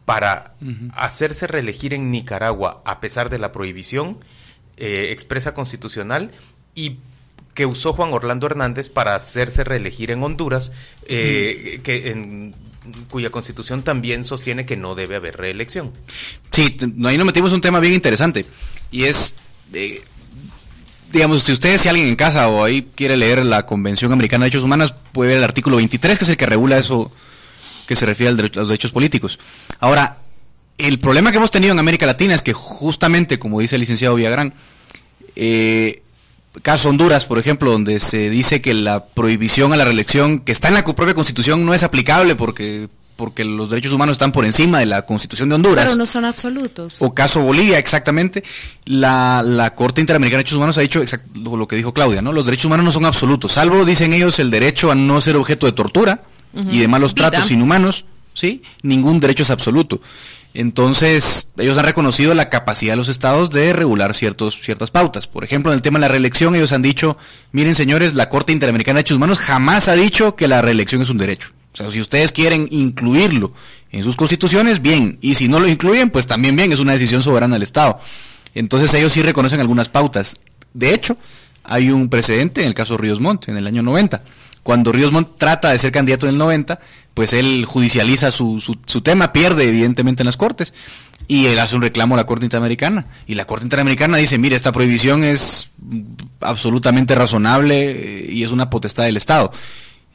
para 0.04 0.54
hacerse 0.94 1.46
reelegir 1.46 1.94
en 1.94 2.10
Nicaragua 2.10 2.82
a 2.84 3.00
pesar 3.00 3.30
de 3.30 3.38
la 3.38 3.52
prohibición 3.52 4.18
eh, 4.76 5.08
expresa 5.10 5.54
constitucional 5.54 6.32
y 6.74 6.98
que 7.54 7.66
usó 7.66 7.92
Juan 7.92 8.12
Orlando 8.12 8.46
Hernández 8.46 8.88
para 8.88 9.14
hacerse 9.14 9.64
reelegir 9.64 10.10
en 10.10 10.22
Honduras, 10.22 10.72
eh, 11.06 11.80
que 11.82 12.10
en 12.10 12.54
cuya 13.10 13.30
constitución 13.30 13.82
también 13.82 14.24
sostiene 14.24 14.66
que 14.66 14.76
no 14.76 14.94
debe 14.94 15.16
haber 15.16 15.36
reelección. 15.36 15.92
Sí, 16.50 16.76
ahí 17.04 17.16
nos 17.16 17.26
metimos 17.26 17.52
un 17.52 17.60
tema 17.60 17.78
bien 17.78 17.92
interesante 17.92 18.44
y 18.90 19.04
es 19.04 19.34
eh, 19.72 20.02
digamos, 21.12 21.42
si 21.42 21.52
ustedes, 21.52 21.82
si 21.82 21.88
alguien 21.88 22.08
en 22.08 22.16
casa 22.16 22.48
o 22.48 22.64
ahí 22.64 22.88
quiere 22.94 23.16
leer 23.16 23.44
la 23.44 23.66
Convención 23.66 24.12
Americana 24.12 24.44
de 24.44 24.50
Derechos 24.50 24.64
Humanos, 24.64 24.94
puede 25.12 25.30
ver 25.30 25.38
el 25.38 25.44
artículo 25.44 25.76
23, 25.76 26.18
que 26.18 26.24
es 26.24 26.30
el 26.30 26.36
que 26.36 26.46
regula 26.46 26.78
eso 26.78 27.12
que 27.86 27.96
se 27.96 28.06
refiere 28.06 28.32
a 28.32 28.34
los 28.34 28.68
derechos 28.68 28.92
políticos. 28.92 29.38
Ahora, 29.78 30.18
el 30.78 30.98
problema 30.98 31.30
que 31.30 31.36
hemos 31.36 31.50
tenido 31.50 31.72
en 31.72 31.78
América 31.78 32.06
Latina 32.06 32.34
es 32.34 32.42
que 32.42 32.52
justamente, 32.52 33.38
como 33.38 33.60
dice 33.60 33.76
el 33.76 33.80
licenciado 33.80 34.14
Villagrán, 34.14 34.54
eh, 35.36 36.02
caso 36.62 36.88
Honduras, 36.88 37.26
por 37.26 37.38
ejemplo, 37.38 37.70
donde 37.70 37.98
se 38.00 38.30
dice 38.30 38.60
que 38.60 38.74
la 38.74 39.04
prohibición 39.04 39.72
a 39.72 39.76
la 39.76 39.84
reelección 39.84 40.40
que 40.40 40.52
está 40.52 40.68
en 40.68 40.74
la 40.74 40.84
propia 40.84 41.14
constitución 41.14 41.64
no 41.64 41.74
es 41.74 41.82
aplicable 41.82 42.34
porque 42.36 42.88
porque 43.16 43.44
los 43.44 43.70
derechos 43.70 43.92
humanos 43.92 44.14
están 44.14 44.32
por 44.32 44.44
encima 44.44 44.80
de 44.80 44.86
la 44.86 45.02
Constitución 45.02 45.48
de 45.48 45.54
Honduras. 45.54 45.84
Pero 45.84 45.96
no 45.96 46.06
son 46.06 46.24
absolutos. 46.24 47.00
O 47.00 47.14
caso 47.14 47.42
Bolivia, 47.42 47.78
exactamente. 47.78 48.42
La, 48.84 49.42
la 49.44 49.74
Corte 49.74 50.00
Interamericana 50.00 50.38
de 50.38 50.44
Derechos 50.44 50.56
Humanos 50.56 50.78
ha 50.78 50.80
dicho 50.80 51.02
lo 51.34 51.68
que 51.68 51.76
dijo 51.76 51.92
Claudia, 51.92 52.22
¿no? 52.22 52.32
Los 52.32 52.46
derechos 52.46 52.66
humanos 52.66 52.84
no 52.84 52.92
son 52.92 53.04
absolutos, 53.04 53.52
salvo, 53.52 53.84
dicen 53.84 54.12
ellos, 54.12 54.38
el 54.38 54.50
derecho 54.50 54.90
a 54.90 54.94
no 54.94 55.20
ser 55.20 55.36
objeto 55.36 55.66
de 55.66 55.72
tortura 55.72 56.22
y 56.70 56.80
de 56.80 56.88
malos 56.88 57.14
tratos 57.14 57.50
inhumanos, 57.50 58.04
¿sí? 58.34 58.62
Ningún 58.82 59.20
derecho 59.20 59.42
es 59.42 59.50
absoluto. 59.50 60.00
Entonces, 60.54 61.48
ellos 61.56 61.78
han 61.78 61.86
reconocido 61.86 62.34
la 62.34 62.50
capacidad 62.50 62.92
de 62.92 62.98
los 62.98 63.08
estados 63.08 63.48
de 63.50 63.72
regular 63.72 64.14
ciertos, 64.14 64.58
ciertas 64.60 64.90
pautas. 64.90 65.26
Por 65.26 65.44
ejemplo, 65.44 65.72
en 65.72 65.76
el 65.76 65.82
tema 65.82 65.98
de 65.98 66.02
la 66.02 66.08
reelección, 66.08 66.54
ellos 66.54 66.72
han 66.72 66.82
dicho, 66.82 67.16
miren 67.52 67.74
señores, 67.74 68.14
la 68.14 68.28
Corte 68.28 68.52
Interamericana 68.52 68.96
de 68.96 68.98
Derechos 68.98 69.16
Humanos 69.16 69.38
jamás 69.38 69.88
ha 69.88 69.94
dicho 69.94 70.36
que 70.36 70.48
la 70.48 70.60
reelección 70.60 71.00
es 71.00 71.08
un 71.08 71.18
derecho. 71.18 71.48
O 71.72 71.76
sea, 71.76 71.90
si 71.90 72.00
ustedes 72.00 72.32
quieren 72.32 72.68
incluirlo 72.70 73.52
en 73.90 74.04
sus 74.04 74.16
constituciones, 74.16 74.82
bien. 74.82 75.18
Y 75.20 75.34
si 75.34 75.48
no 75.48 75.60
lo 75.60 75.68
incluyen, 75.68 76.10
pues 76.10 76.26
también 76.26 76.56
bien, 76.56 76.72
es 76.72 76.80
una 76.80 76.92
decisión 76.92 77.22
soberana 77.22 77.54
del 77.54 77.62
Estado. 77.62 77.98
Entonces 78.54 78.92
ellos 78.94 79.12
sí 79.12 79.22
reconocen 79.22 79.60
algunas 79.60 79.88
pautas. 79.88 80.36
De 80.74 80.92
hecho, 80.94 81.16
hay 81.64 81.90
un 81.90 82.08
precedente 82.08 82.62
en 82.62 82.68
el 82.68 82.74
caso 82.74 82.96
Ríos 82.96 83.20
Montt, 83.20 83.48
en 83.48 83.56
el 83.56 83.66
año 83.66 83.82
90. 83.82 84.22
Cuando 84.62 84.92
Ríos 84.92 85.12
Montt 85.12 85.38
trata 85.38 85.70
de 85.70 85.78
ser 85.78 85.90
candidato 85.92 86.26
en 86.26 86.34
el 86.34 86.38
90, 86.38 86.78
pues 87.14 87.32
él 87.32 87.64
judicializa 87.66 88.30
su, 88.30 88.60
su, 88.60 88.78
su, 88.86 89.00
tema, 89.00 89.32
pierde 89.32 89.68
evidentemente 89.68 90.22
en 90.22 90.26
las 90.26 90.36
cortes, 90.36 90.72
y 91.26 91.46
él 91.46 91.58
hace 91.58 91.74
un 91.74 91.82
reclamo 91.82 92.14
a 92.14 92.18
la 92.18 92.26
Corte 92.26 92.46
Interamericana. 92.46 93.06
Y 93.26 93.34
la 93.34 93.44
Corte 93.44 93.64
Interamericana 93.64 94.18
dice, 94.18 94.38
mire, 94.38 94.54
esta 94.54 94.72
prohibición 94.72 95.24
es 95.24 95.70
absolutamente 96.40 97.14
razonable 97.14 97.90
eh, 97.90 98.32
y 98.32 98.44
es 98.44 98.50
una 98.50 98.70
potestad 98.70 99.04
del 99.04 99.16
Estado. 99.16 99.52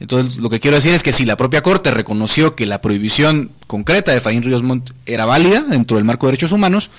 Entonces, 0.00 0.36
lo 0.36 0.48
que 0.48 0.60
quiero 0.60 0.76
decir 0.76 0.94
es 0.94 1.02
que 1.02 1.12
si 1.12 1.24
la 1.24 1.36
propia 1.36 1.62
Corte 1.62 1.90
reconoció 1.90 2.54
que 2.54 2.66
la 2.66 2.80
prohibición 2.80 3.50
concreta 3.66 4.12
de 4.12 4.20
Faín 4.20 4.42
Ríos 4.42 4.62
Montt 4.62 4.90
era 5.06 5.24
válida 5.24 5.64
dentro 5.68 5.96
del 5.96 6.04
marco 6.04 6.26
de 6.26 6.32
derechos 6.32 6.52
humanos, 6.52 6.90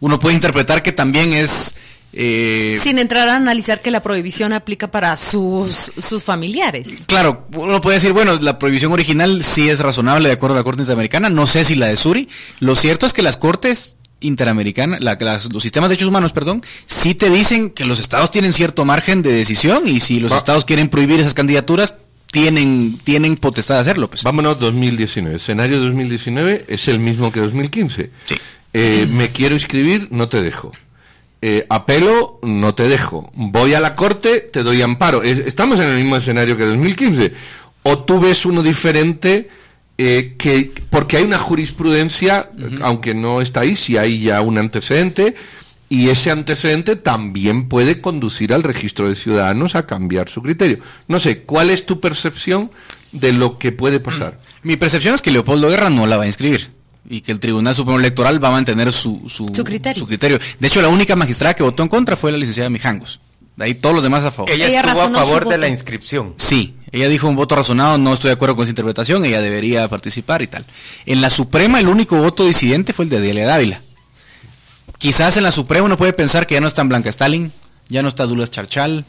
uno 0.00 0.18
puede 0.18 0.34
interpretar 0.34 0.82
que 0.82 0.92
también 0.92 1.32
es 1.34 1.74
Eh, 2.18 2.80
Sin 2.82 2.98
entrar 2.98 3.28
a 3.28 3.36
analizar 3.36 3.82
que 3.82 3.90
la 3.90 4.00
prohibición 4.02 4.54
aplica 4.54 4.90
para 4.90 5.18
sus, 5.18 5.92
sus 5.98 6.24
familiares. 6.24 7.02
Claro, 7.06 7.46
uno 7.54 7.78
puede 7.82 7.96
decir, 7.96 8.12
bueno, 8.14 8.38
la 8.40 8.58
prohibición 8.58 8.90
original 8.92 9.42
sí 9.44 9.68
es 9.68 9.80
razonable 9.80 10.28
de 10.28 10.34
acuerdo 10.34 10.54
a 10.54 10.58
la 10.60 10.64
Corte 10.64 10.80
Interamericana, 10.82 11.28
no 11.28 11.46
sé 11.46 11.62
si 11.64 11.74
la 11.74 11.86
de 11.88 11.96
Suri. 11.98 12.26
Lo 12.58 12.74
cierto 12.74 13.04
es 13.04 13.12
que 13.12 13.20
las 13.22 13.36
Cortes 13.36 13.96
Interamericanas, 14.20 15.00
la- 15.02 15.18
las- 15.20 15.52
los 15.52 15.62
sistemas 15.62 15.90
de 15.90 15.94
derechos 15.96 16.08
humanos, 16.08 16.32
perdón, 16.32 16.62
sí 16.86 17.14
te 17.14 17.28
dicen 17.28 17.68
que 17.68 17.84
los 17.84 17.98
estados 17.98 18.30
tienen 18.30 18.54
cierto 18.54 18.86
margen 18.86 19.20
de 19.20 19.32
decisión 19.32 19.86
y 19.86 20.00
si 20.00 20.18
los 20.18 20.32
Va- 20.32 20.38
estados 20.38 20.64
quieren 20.64 20.88
prohibir 20.88 21.20
esas 21.20 21.34
candidaturas, 21.34 21.96
tienen, 22.40 22.98
tienen 23.02 23.36
potestad 23.36 23.76
de 23.76 23.80
hacerlo. 23.80 24.10
Pues. 24.10 24.22
Vámonos 24.22 24.58
2019. 24.60 25.36
Escenario 25.36 25.80
2019 25.80 26.66
es 26.68 26.86
el 26.88 26.98
mismo 26.98 27.32
que 27.32 27.40
2015. 27.40 28.10
Sí. 28.26 28.34
Eh, 28.74 29.06
me 29.10 29.30
quiero 29.30 29.54
inscribir, 29.54 30.08
no 30.10 30.28
te 30.28 30.42
dejo. 30.42 30.70
Eh, 31.40 31.64
apelo, 31.70 32.38
no 32.42 32.74
te 32.74 32.88
dejo. 32.88 33.30
Voy 33.34 33.72
a 33.74 33.80
la 33.80 33.94
corte, 33.94 34.40
te 34.40 34.62
doy 34.62 34.82
amparo. 34.82 35.22
Es- 35.22 35.38
estamos 35.46 35.80
en 35.80 35.88
el 35.88 35.96
mismo 35.96 36.16
escenario 36.16 36.56
que 36.56 36.64
2015. 36.64 37.32
O 37.82 38.00
tú 38.00 38.20
ves 38.20 38.44
uno 38.44 38.62
diferente 38.62 39.48
eh, 39.98 40.34
que 40.36 40.72
porque 40.90 41.16
hay 41.16 41.24
una 41.24 41.38
jurisprudencia, 41.38 42.50
aunque 42.82 43.14
no 43.14 43.40
está 43.40 43.60
ahí, 43.60 43.76
si 43.76 43.96
hay 43.96 44.20
ya 44.24 44.42
un 44.42 44.58
antecedente. 44.58 45.34
Y 45.88 46.08
ese 46.08 46.30
antecedente 46.32 46.96
también 46.96 47.68
puede 47.68 48.00
conducir 48.00 48.52
al 48.52 48.64
registro 48.64 49.08
de 49.08 49.14
ciudadanos 49.14 49.74
a 49.76 49.86
cambiar 49.86 50.28
su 50.28 50.42
criterio. 50.42 50.80
No 51.06 51.20
sé, 51.20 51.42
¿cuál 51.42 51.70
es 51.70 51.86
tu 51.86 52.00
percepción 52.00 52.70
de 53.12 53.32
lo 53.32 53.58
que 53.58 53.70
puede 53.72 54.00
pasar? 54.00 54.40
Mi 54.62 54.76
percepción 54.76 55.14
es 55.14 55.22
que 55.22 55.30
Leopoldo 55.30 55.68
Guerra 55.68 55.90
no 55.90 56.06
la 56.06 56.16
va 56.16 56.24
a 56.24 56.26
inscribir 56.26 56.70
y 57.08 57.20
que 57.20 57.30
el 57.30 57.38
Tribunal 57.38 57.74
Supremo 57.74 58.00
Electoral 58.00 58.42
va 58.42 58.48
a 58.48 58.52
mantener 58.52 58.92
su, 58.92 59.22
su, 59.28 59.46
Su 59.54 59.62
criterio. 59.62 60.06
criterio. 60.08 60.40
De 60.58 60.66
hecho, 60.66 60.82
la 60.82 60.88
única 60.88 61.14
magistrada 61.14 61.54
que 61.54 61.62
votó 61.62 61.84
en 61.84 61.88
contra 61.88 62.16
fue 62.16 62.32
la 62.32 62.38
licenciada 62.38 62.68
Mijangos. 62.68 63.20
De 63.54 63.64
ahí 63.64 63.74
todos 63.76 63.94
los 63.94 64.02
demás 64.02 64.24
a 64.24 64.32
favor. 64.32 64.50
Ella, 64.50 64.66
Ella 64.66 64.80
estuvo 64.80 65.02
a 65.02 65.06
su 65.08 65.14
favor 65.14 65.48
de 65.48 65.56
la 65.56 65.68
inscripción. 65.68 66.34
Sí, 66.36 66.74
ella 66.92 67.08
dijo 67.08 67.28
un 67.28 67.36
voto 67.36 67.54
razonado, 67.54 67.96
no 67.96 68.12
estoy 68.12 68.28
de 68.30 68.32
acuerdo 68.34 68.56
con 68.56 68.64
esa 68.64 68.70
interpretación, 68.70 69.24
ella 69.24 69.40
debería 69.40 69.88
participar 69.88 70.42
y 70.42 70.48
tal. 70.48 70.64
En 71.06 71.20
la 71.22 71.30
Suprema 71.30 71.78
el 71.80 71.88
único 71.88 72.16
voto 72.18 72.44
disidente 72.44 72.92
fue 72.92 73.04
el 73.04 73.10
de 73.10 73.20
Delia 73.20 73.46
Dávila. 73.46 73.80
Quizás 75.06 75.36
en 75.36 75.44
la 75.44 75.52
Suprema 75.52 75.84
uno 75.84 75.96
puede 75.96 76.12
pensar 76.12 76.48
que 76.48 76.54
ya 76.56 76.60
no 76.60 76.66
está 76.66 76.82
en 76.82 76.88
Blanca 76.88 77.08
Stalin, 77.10 77.52
ya 77.88 78.02
no 78.02 78.08
está 78.08 78.26
Dulas 78.26 78.50
Charchal 78.50 79.04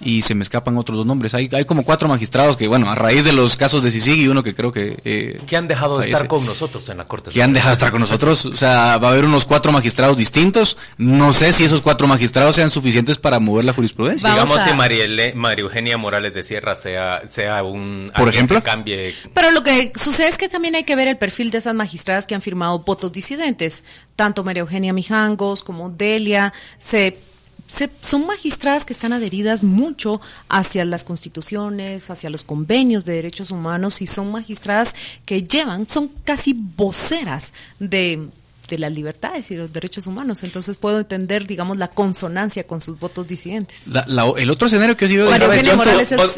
y 0.00 0.22
se 0.22 0.34
me 0.34 0.42
escapan 0.42 0.76
otros 0.76 0.98
dos 0.98 1.06
nombres. 1.06 1.34
Hay, 1.34 1.48
hay 1.52 1.64
como 1.64 1.82
cuatro 1.84 2.08
magistrados 2.08 2.56
que, 2.56 2.68
bueno, 2.68 2.90
a 2.90 2.94
raíz 2.94 3.24
de 3.24 3.32
los 3.32 3.56
casos 3.56 3.82
de 3.82 3.90
Sisig 3.90 4.18
y 4.18 4.28
uno 4.28 4.42
que 4.42 4.54
creo 4.54 4.70
que... 4.72 4.98
eh, 5.04 5.40
Que 5.46 5.56
han 5.56 5.66
dejado 5.68 5.98
de 5.98 6.10
estar 6.10 6.26
con 6.28 6.44
nosotros 6.44 6.88
en 6.90 6.98
la 6.98 7.04
Corte. 7.04 7.30
que 7.30 7.42
han 7.42 7.52
dejado 7.52 7.70
de 7.70 7.74
estar 7.74 7.90
con 7.90 8.00
nosotros. 8.00 8.44
O 8.46 8.56
sea, 8.56 8.98
va 8.98 9.08
a 9.08 9.10
haber 9.12 9.24
unos 9.24 9.44
cuatro 9.44 9.72
magistrados 9.72 10.16
distintos. 10.16 10.76
No 10.98 11.32
sé 11.32 11.52
si 11.52 11.64
esos 11.64 11.80
cuatro 11.80 12.06
magistrados 12.06 12.56
sean 12.56 12.70
suficientes 12.70 13.18
para 13.18 13.38
mover 13.40 13.64
la 13.64 13.72
jurisprudencia. 13.72 14.28
Vamos 14.28 14.44
Digamos 14.44 14.66
a- 14.66 14.70
si 14.70 14.76
Mariele- 14.76 15.34
María 15.34 15.62
Eugenia 15.62 15.96
Morales 15.96 16.34
de 16.34 16.42
Sierra 16.42 16.74
sea, 16.74 17.22
sea 17.30 17.62
un... 17.62 18.10
Por 18.16 18.28
ejemplo. 18.28 18.58
que 18.58 18.64
cambie... 18.64 19.14
Pero 19.32 19.50
lo 19.52 19.62
que 19.62 19.92
sucede 19.96 20.28
es 20.28 20.36
que 20.36 20.48
también 20.48 20.74
hay 20.74 20.84
que 20.84 20.96
ver 20.96 21.08
el 21.08 21.16
perfil 21.16 21.50
de 21.50 21.58
esas 21.58 21.74
magistradas 21.74 22.26
que 22.26 22.34
han 22.34 22.42
firmado 22.42 22.80
votos 22.80 23.12
disidentes. 23.12 23.84
Tanto 24.16 24.44
María 24.44 24.60
Eugenia 24.60 24.92
Mijangos 24.92 25.64
como 25.64 25.88
Delia 25.90 26.52
se, 26.78 27.18
se- 27.66 27.90
son 28.02 28.26
magistradas 28.26 28.84
que 28.84 28.92
están 28.92 29.12
adheridas 29.12 29.62
mucho 29.62 30.20
hacia 30.48 30.84
las 30.84 31.04
constituciones, 31.04 32.10
hacia 32.10 32.30
los 32.30 32.44
convenios 32.44 33.04
de 33.04 33.14
derechos 33.14 33.50
humanos 33.50 34.00
y 34.02 34.06
son 34.06 34.30
magistradas 34.30 34.94
que 35.26 35.42
llevan, 35.42 35.88
son 35.88 36.10
casi 36.24 36.54
voceras 36.54 37.52
de 37.78 38.28
de 38.68 38.78
las 38.78 38.90
libertades 38.92 39.50
y 39.50 39.56
los 39.56 39.70
derechos 39.74 40.06
humanos. 40.06 40.42
Entonces 40.42 40.78
puedo 40.78 40.98
entender, 40.98 41.46
digamos, 41.46 41.76
la 41.76 41.88
consonancia 41.88 42.66
con 42.66 42.80
sus 42.80 42.98
votos 42.98 43.26
disidentes. 43.26 43.88
La- 43.88 44.06
la- 44.08 44.32
el 44.38 44.48
otro 44.48 44.68
escenario 44.68 44.96
que 44.96 45.04
ha 45.04 45.08
sido... 45.08 45.28
Otra 45.28 45.48
vez, 45.48 45.62
yo, 45.62 45.72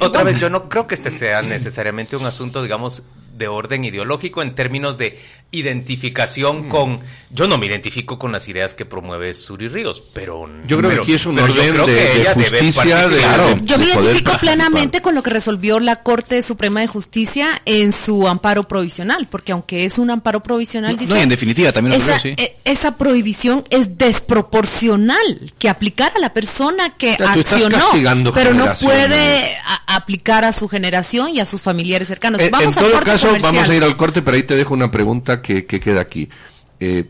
otra 0.00 0.24
vez, 0.24 0.40
yo 0.40 0.50
no 0.50 0.68
creo 0.68 0.88
que 0.88 0.96
este 0.96 1.12
sea 1.12 1.42
necesariamente 1.42 2.16
un 2.16 2.26
asunto, 2.26 2.64
digamos, 2.64 3.04
de 3.36 3.48
orden 3.48 3.84
ideológico 3.84 4.42
en 4.42 4.54
términos 4.54 4.98
de 4.98 5.18
identificación 5.52 6.68
con... 6.68 7.00
Yo 7.30 7.46
no 7.48 7.58
me 7.58 7.66
identifico 7.66 8.18
con 8.18 8.32
las 8.32 8.48
ideas 8.48 8.74
que 8.74 8.84
promueve 8.84 9.32
Suri 9.34 9.68
Ríos, 9.68 10.02
pero... 10.12 10.48
Yo 10.66 10.78
creo 10.78 10.90
que 10.90 10.96
aquí 11.00 11.14
es 11.14 11.26
un 11.26 11.38
orden 11.38 11.72
creo 11.72 11.86
de- 11.86 11.94
que 11.94 12.00
de 12.02 12.20
ella 12.20 12.34
debe 12.34 12.48
justicia, 12.48 13.08
de- 13.08 13.20
participar. 13.20 13.62
Yo 13.64 13.78
me 13.78 13.84
identifico 13.86 14.32
plenamente 14.38 15.00
con 15.02 15.14
lo 15.14 15.22
que 15.22 15.30
resolvió 15.30 15.78
la 15.80 16.02
Corte 16.02 16.42
Suprema 16.42 16.80
de 16.80 16.86
Justicia 16.86 17.60
en 17.64 17.92
su 17.92 18.26
amparo 18.26 18.66
provisional, 18.68 19.26
porque 19.30 19.52
aunque 19.52 19.84
es 19.84 19.98
un 19.98 20.10
amparo 20.10 20.42
provisional, 20.42 20.92
No, 20.92 20.98
dice, 20.98 21.12
no, 21.12 21.18
y 21.18 21.22
en 21.22 21.28
definitiva 21.28 21.72
también 21.72 21.98
lo 21.98 22.04
esa, 22.04 22.20
creo, 22.20 22.36
sí. 22.36 22.42
eh, 22.42 22.56
esa 22.64 22.96
prohibición 22.96 23.64
es 23.70 23.96
desproporcional 23.98 25.52
que 25.58 25.68
aplicar 25.68 26.12
a 26.16 26.18
la 26.20 26.32
persona 26.32 26.96
que 26.96 27.16
tú 27.16 27.24
estás 27.24 27.62
accionó, 27.62 28.32
pero 28.34 28.54
no 28.54 28.72
puede 28.74 29.56
a- 29.64 29.96
aplicar 29.96 30.44
a 30.44 30.52
su 30.52 30.68
generación 30.68 31.30
y 31.34 31.40
a 31.40 31.44
sus 31.44 31.60
familiares 31.62 32.08
cercanos. 32.08 32.40
Eh, 32.40 32.46
en 32.46 32.50
Vamos 32.50 32.76
a 32.76 32.80
todo 32.80 32.92
corte 32.92 33.10
caso, 33.10 33.25
comercial. 33.28 33.54
vamos 33.54 33.68
a 33.70 33.74
ir 33.76 33.84
al 33.84 33.96
corte, 33.96 34.22
pero 34.22 34.36
ahí 34.36 34.42
te 34.42 34.56
dejo 34.56 34.74
una 34.74 34.90
pregunta 34.90 35.40
que, 35.42 35.66
que 35.66 35.80
queda 35.80 36.00
aquí. 36.00 36.28
Eh, 36.80 37.04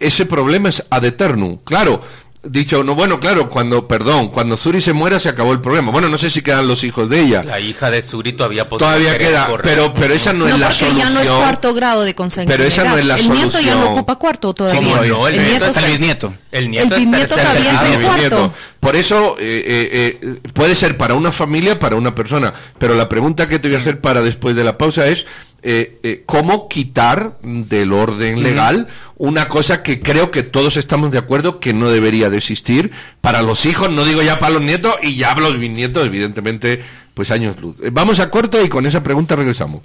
ese 0.00 0.26
problema 0.26 0.68
es 0.68 0.84
ad 0.90 1.04
eternum. 1.04 1.58
Claro, 1.64 2.00
dicho, 2.44 2.84
no, 2.84 2.94
bueno, 2.94 3.18
claro, 3.18 3.48
cuando, 3.48 3.88
perdón, 3.88 4.28
cuando 4.28 4.56
Zuri 4.56 4.80
se 4.80 4.92
muera 4.92 5.18
se 5.18 5.28
acabó 5.28 5.52
el 5.52 5.60
problema. 5.60 5.90
Bueno, 5.90 6.08
no 6.08 6.16
sé 6.18 6.30
si 6.30 6.40
quedan 6.40 6.68
los 6.68 6.84
hijos 6.84 7.10
de 7.10 7.20
ella. 7.20 7.42
La 7.42 7.58
hija 7.58 7.90
de 7.90 8.00
Suri 8.00 8.32
todavía 8.32 8.64
Todavía 8.64 9.18
queda, 9.18 9.46
correr. 9.48 9.64
pero, 9.74 9.92
pero 9.94 10.14
esa 10.14 10.32
no, 10.32 10.46
No, 10.46 10.54
es 10.54 10.60
la 10.60 10.70
solución. 10.70 10.98
ya 11.04 11.10
no 11.10 11.20
es 11.20 11.28
cuarto 11.28 11.74
grado 11.74 12.04
de 12.04 12.14
consanguinidad. 12.14 12.56
Pero 12.56 12.68
esa 12.68 12.84
no 12.84 12.96
es 12.96 13.06
la 13.06 13.16
el 13.16 13.28
nieto 13.28 13.44
ya 13.46 13.50
solución. 13.50 13.80
no 13.80 13.90
ocupa 13.90 14.14
cuarto 14.16 14.54
todavía. 14.54 14.80
¿Cómo 14.80 14.96
no? 15.04 15.26
El 15.28 15.32
nieto 15.36 15.50
nieto 15.50 15.64
está 15.66 15.80
el 15.84 15.90
bisnieto. 15.90 16.34
El 16.52 16.70
nieto 16.70 16.86
El 16.86 16.92
es 16.92 16.98
bisnieto 17.10 17.34
todavía 17.34 17.72
es 17.92 17.98
mi 17.98 18.04
cuarto. 18.04 18.52
Por 18.78 18.94
eso 18.94 19.36
eh, 19.40 19.64
eh, 19.66 20.18
eh, 20.22 20.40
puede 20.54 20.76
ser 20.76 20.96
para 20.96 21.14
una 21.14 21.32
familia, 21.32 21.76
para 21.80 21.96
una 21.96 22.14
persona. 22.14 22.54
Pero 22.78 22.94
la 22.94 23.08
pregunta 23.08 23.48
que 23.48 23.58
te 23.58 23.66
voy 23.66 23.76
a 23.76 23.80
hacer 23.80 24.00
para 24.00 24.20
después 24.22 24.54
de 24.54 24.62
la 24.62 24.78
pausa 24.78 25.08
es 25.08 25.26
eh, 25.62 25.98
eh, 26.04 26.22
cómo 26.24 26.68
quitar 26.68 27.36
del 27.42 27.92
orden 27.92 28.44
legal 28.44 28.86
una 29.16 29.48
cosa 29.48 29.82
que 29.82 29.98
creo 29.98 30.30
que 30.30 30.44
todos 30.44 30.76
estamos 30.76 31.10
de 31.10 31.18
acuerdo 31.18 31.58
que 31.58 31.72
no 31.72 31.90
debería 31.90 32.30
de 32.30 32.36
existir 32.36 32.92
para 33.20 33.42
los 33.42 33.66
hijos, 33.66 33.90
no 33.90 34.04
digo 34.04 34.22
ya 34.22 34.38
para 34.38 34.52
los 34.54 34.62
nietos 34.62 34.94
y 35.02 35.16
ya 35.16 35.34
los 35.34 35.58
bisnietos, 35.58 36.06
evidentemente, 36.06 36.84
pues 37.12 37.32
años 37.32 37.60
luz. 37.60 37.76
Eh, 37.82 37.90
vamos 37.92 38.20
a 38.20 38.30
corte 38.30 38.62
y 38.62 38.68
con 38.68 38.86
esa 38.86 39.02
pregunta 39.02 39.34
regresamos. 39.34 39.82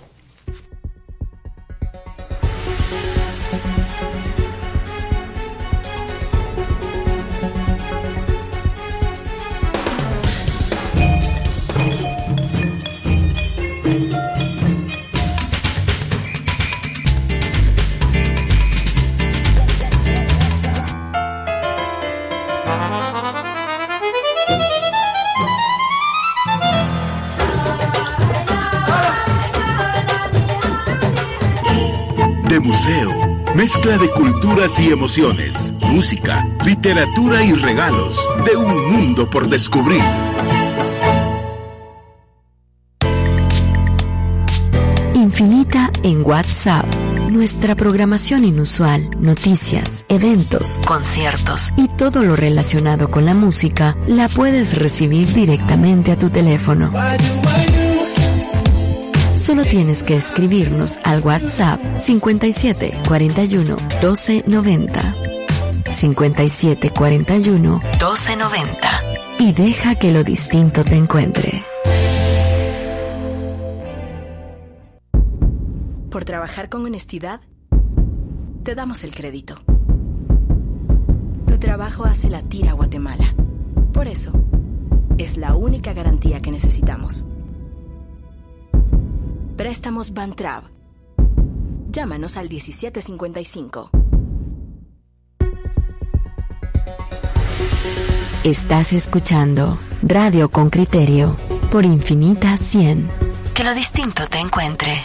De 23.14 23.20
museo, 32.60 33.12
mezcla 33.54 34.00
de 34.00 34.10
culturas 34.10 34.80
y 34.80 34.90
emociones, 34.90 35.76
música, 35.92 36.44
literatura 36.66 37.44
y 37.44 37.54
regalos 37.54 38.28
de 38.46 38.56
un 38.56 38.92
mundo 38.92 39.30
por 39.30 39.48
descubrir. 39.48 40.02
Infinita 45.14 45.92
en 46.02 46.26
WhatsApp. 46.26 47.03
Nuestra 47.34 47.74
programación 47.74 48.46
inusual, 48.46 49.10
noticias, 49.20 50.06
eventos, 50.08 50.80
conciertos 50.86 51.72
y 51.76 51.88
todo 51.88 52.22
lo 52.22 52.36
relacionado 52.36 53.10
con 53.10 53.26
la 53.26 53.34
música 53.34 53.98
la 54.06 54.30
puedes 54.30 54.78
recibir 54.78 55.26
directamente 55.34 56.12
a 56.12 56.16
tu 56.16 56.30
teléfono. 56.30 56.92
Solo 59.36 59.66
tienes 59.66 60.04
que 60.04 60.16
escribirnos 60.16 61.00
al 61.04 61.22
WhatsApp 61.22 61.82
57 62.00 62.94
41 63.08 63.78
12 64.00 64.44
90. 64.46 65.16
57 65.92 66.92
41 66.92 67.82
12 68.00 68.36
90. 68.36 69.04
Y 69.40 69.54
deja 69.54 69.96
que 69.96 70.12
lo 70.12 70.24
distinto 70.24 70.84
te 70.84 70.98
encuentre. 70.98 71.73
Por 76.14 76.26
trabajar 76.26 76.70
con 76.70 76.86
honestidad, 76.86 77.42
te 78.62 78.76
damos 78.76 79.04
el 79.04 79.16
crédito. 79.16 79.56
Tu 81.48 81.58
trabajo 81.58 82.06
hace 82.06 82.30
latir 82.30 82.70
a 82.70 82.74
Guatemala. 82.74 83.34
Por 83.92 84.08
eso, 84.08 84.32
es 85.18 85.38
la 85.38 85.56
única 85.56 85.92
garantía 85.94 86.40
que 86.40 86.52
necesitamos. 86.52 87.26
Préstamos 89.58 90.14
Bantrab. 90.14 90.66
Llámanos 91.88 92.38
al 92.38 92.48
1755. 92.48 93.90
Estás 98.44 98.94
escuchando 98.94 99.80
Radio 100.04 100.52
con 100.52 100.70
Criterio 100.70 101.36
por 101.72 101.86
Infinita 101.86 102.56
100. 102.56 103.10
Que 103.56 103.64
lo 103.64 103.74
distinto 103.74 104.28
te 104.28 104.38
encuentre. 104.38 105.02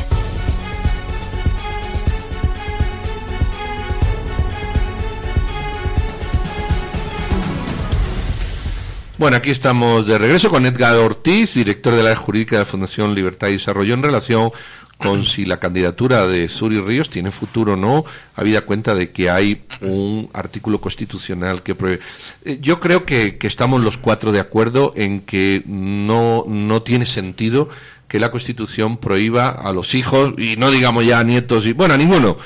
Bueno, 9.18 9.36
aquí 9.36 9.50
estamos 9.50 10.06
de 10.06 10.16
regreso 10.16 10.48
con 10.48 10.64
Edgar 10.64 10.94
Ortiz, 10.94 11.54
director 11.54 11.92
de 11.92 12.04
la 12.04 12.14
jurídica 12.14 12.54
de 12.54 12.60
la 12.60 12.66
Fundación 12.66 13.16
Libertad 13.16 13.48
y 13.48 13.54
Desarrollo, 13.54 13.92
en 13.92 14.04
relación 14.04 14.52
con 14.96 15.24
si 15.24 15.44
la 15.44 15.58
candidatura 15.58 16.28
de 16.28 16.48
Suri 16.48 16.80
Ríos 16.80 17.10
tiene 17.10 17.32
futuro 17.32 17.72
o 17.72 17.76
no, 17.76 18.04
habida 18.36 18.60
cuenta 18.60 18.94
de 18.94 19.10
que 19.10 19.28
hay 19.28 19.64
un 19.80 20.30
artículo 20.32 20.80
constitucional 20.80 21.64
que 21.64 21.74
prohíbe. 21.74 21.98
Eh, 22.44 22.58
Yo 22.60 22.78
creo 22.78 23.02
que, 23.02 23.36
estamos 23.42 23.82
los 23.82 23.98
cuatro 23.98 24.30
de 24.30 24.38
acuerdo 24.38 24.92
en 24.94 25.22
que 25.22 25.64
no, 25.66 26.44
no 26.46 26.82
tiene 26.82 27.04
sentido 27.04 27.70
que 28.06 28.20
la 28.20 28.30
Constitución 28.30 28.98
prohíba 28.98 29.48
a 29.48 29.72
los 29.72 29.96
hijos, 29.96 30.32
y 30.38 30.54
no 30.54 30.70
digamos 30.70 31.04
ya 31.04 31.18
a 31.18 31.24
nietos, 31.24 31.66
y 31.66 31.72
bueno, 31.72 31.94
a 31.94 31.96
ninguno, 31.96 32.36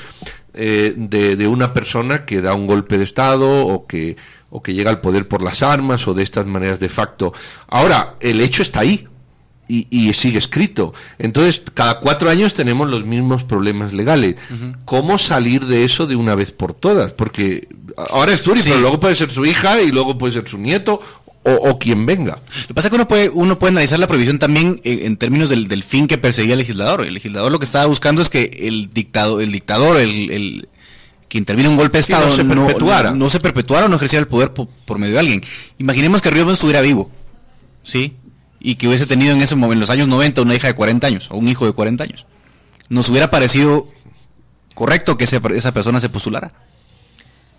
eh, 0.55 0.95
de 0.97 1.47
una 1.47 1.71
persona 1.71 2.25
que 2.25 2.41
da 2.41 2.55
un 2.55 2.65
golpe 2.65 2.97
de 2.97 3.03
Estado 3.03 3.67
o 3.67 3.85
que, 3.85 4.17
o 4.55 4.61
que 4.61 4.73
llega 4.75 4.91
al 4.91 5.01
poder 5.01 5.27
por 5.27 5.41
las 5.41 5.63
armas 5.63 6.07
o 6.07 6.13
de 6.13 6.21
estas 6.21 6.45
maneras 6.45 6.79
de 6.79 6.87
facto. 6.87 7.33
Ahora, 7.67 8.15
el 8.19 8.39
hecho 8.39 8.61
está 8.61 8.81
ahí 8.81 9.07
y, 9.67 9.87
y 9.89 10.13
sigue 10.13 10.37
escrito. 10.37 10.93
Entonces, 11.17 11.63
cada 11.73 11.99
cuatro 11.99 12.29
años 12.29 12.53
tenemos 12.53 12.87
los 12.87 13.03
mismos 13.03 13.43
problemas 13.43 13.93
legales. 13.93 14.35
¿Cómo 14.85 15.17
salir 15.17 15.65
de 15.65 15.85
eso 15.85 16.05
de 16.05 16.15
una 16.15 16.35
vez 16.35 16.51
por 16.51 16.75
todas? 16.75 17.13
Porque 17.13 17.67
ahora 18.11 18.33
es 18.33 18.41
Suri, 18.41 18.61
Sí. 18.61 18.69
pero 18.69 18.81
luego 18.81 18.99
puede 18.99 19.15
ser 19.15 19.31
su 19.31 19.43
hija 19.43 19.81
y 19.81 19.91
luego 19.91 20.19
puede 20.19 20.33
ser 20.33 20.47
su 20.47 20.59
nieto 20.59 21.01
o, 21.45 21.51
o 21.51 21.79
quien 21.79 22.05
venga. 22.05 22.39
Lo 22.61 22.67
que 22.67 22.73
pasa 22.75 22.87
es 22.87 22.89
que 22.91 22.95
uno 22.95 23.07
puede, 23.07 23.29
uno 23.29 23.57
puede 23.57 23.71
analizar 23.71 23.97
la 23.97 24.05
prohibición 24.07 24.37
también 24.37 24.79
en, 24.83 24.99
en 25.07 25.17
términos 25.17 25.49
del, 25.49 25.67
del 25.67 25.81
fin 25.83 26.05
que 26.05 26.19
perseguía 26.19 26.53
el 26.53 26.59
legislador. 26.59 27.03
El 27.03 27.15
legislador 27.15 27.51
lo 27.51 27.57
que 27.57 27.65
estaba 27.65 27.87
buscando 27.87 28.21
es 28.21 28.29
que 28.29 28.51
el 28.61 28.91
dictado, 28.93 29.41
el 29.41 29.51
dictador, 29.51 29.99
el, 29.99 30.29
el 30.29 30.69
que 31.33 31.39
interviene 31.39 31.67
un 31.67 31.77
golpe 31.77 31.97
de 31.97 32.03
Que 32.03 32.11
no 32.13 32.19
Estado 32.19 32.35
se 32.35 32.45
perpetuara. 32.45 33.09
no, 33.09 33.15
no 33.17 33.29
se 33.31 33.39
perpetuara 33.39 33.87
o 33.87 33.89
no 33.89 33.95
ejerciera 33.95 34.21
el 34.21 34.27
poder 34.27 34.53
por, 34.53 34.67
por 34.67 34.99
medio 34.99 35.13
de 35.15 35.19
alguien. 35.19 35.41
Imaginemos 35.79 36.21
que 36.21 36.29
Ríos 36.29 36.45
Montt 36.45 36.57
estuviera 36.57 36.79
vivo, 36.81 37.09
¿sí? 37.81 38.13
Y 38.59 38.75
que 38.75 38.87
hubiese 38.87 39.07
tenido 39.07 39.33
en 39.33 39.41
ese 39.41 39.55
momento, 39.55 39.73
en 39.73 39.79
los 39.79 39.89
años 39.89 40.07
90, 40.07 40.43
una 40.43 40.53
hija 40.53 40.67
de 40.67 40.75
40 40.75 41.07
años 41.07 41.27
o 41.31 41.37
un 41.37 41.47
hijo 41.47 41.65
de 41.65 41.71
40 41.71 42.03
años. 42.03 42.27
Nos 42.87 43.09
hubiera 43.09 43.31
parecido 43.31 43.87
correcto 44.75 45.17
que 45.17 45.23
ese- 45.23 45.41
esa 45.55 45.71
persona 45.73 45.99
se 45.99 46.09
postulara. 46.09 46.51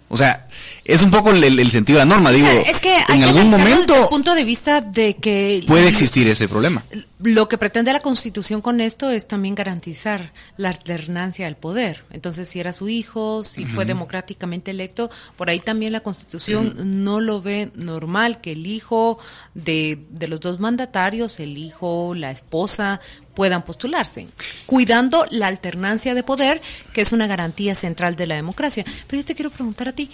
O 0.09 0.17
sea, 0.17 0.47
es 0.85 1.03
un 1.03 1.11
poco 1.11 1.33
el, 1.33 1.71
sentido 1.73 1.99
de 1.99 2.05
la 2.05 2.15
norma, 2.15 2.31
digo, 2.31 2.47
es 2.47 2.79
que 2.79 2.95
en 3.09 3.25
algún 3.25 3.41
analizarlo 3.53 3.57
desde 3.57 3.59
momento 3.59 4.03
el 4.05 4.09
punto 4.09 4.35
de 4.37 4.45
vista 4.45 4.81
de 4.83 5.17
que 5.17 5.65
puede 5.67 5.89
existir 5.89 6.29
ese 6.29 6.47
problema. 6.47 6.85
Lo 7.25 7.49
que 7.49 7.57
pretende 7.57 7.91
la 7.91 8.01
Constitución 8.01 8.61
con 8.61 8.83
esto 8.83 9.09
es 9.09 9.27
también 9.27 9.55
garantizar 9.55 10.35
la 10.59 10.69
alternancia 10.69 11.47
del 11.47 11.57
poder. 11.57 12.05
Entonces, 12.11 12.51
si 12.51 12.61
era 12.61 12.75
su 12.75 12.91
hijo, 12.91 13.45
si 13.45 13.65
fue 13.65 13.87
democráticamente 13.87 14.73
electo, 14.73 15.11
por 15.35 15.49
ahí 15.49 15.59
también 15.59 15.93
la 15.93 16.01
Constitución 16.01 17.01
no 17.01 17.23
lo 17.23 17.41
ve 17.41 17.71
normal 17.77 18.43
que 18.43 18.53
el 18.53 18.67
hijo 18.67 19.19
de, 19.55 20.05
de 20.11 20.29
los 20.29 20.41
dos 20.41 20.61
mandatarios, 20.61 21.41
el 21.41 21.57
hijo, 21.57 22.15
la 22.15 22.31
esposa, 22.31 23.01
puedan 23.33 23.65
postularse, 23.65 24.27
cuidando 24.67 25.27
la 25.31 25.47
alternancia 25.47 26.15
de 26.15 26.25
poder, 26.25 26.61
que 26.93 27.01
es 27.01 27.13
una 27.13 27.27
garantía 27.27 27.75
central 27.75 28.17
de 28.17 28.27
la 28.27 28.35
democracia. 28.35 28.85
Pero 29.07 29.23
yo 29.23 29.27
te 29.27 29.35
quiero 29.35 29.51
preguntar 29.51 29.89
a 29.89 29.93
ti, 29.93 30.11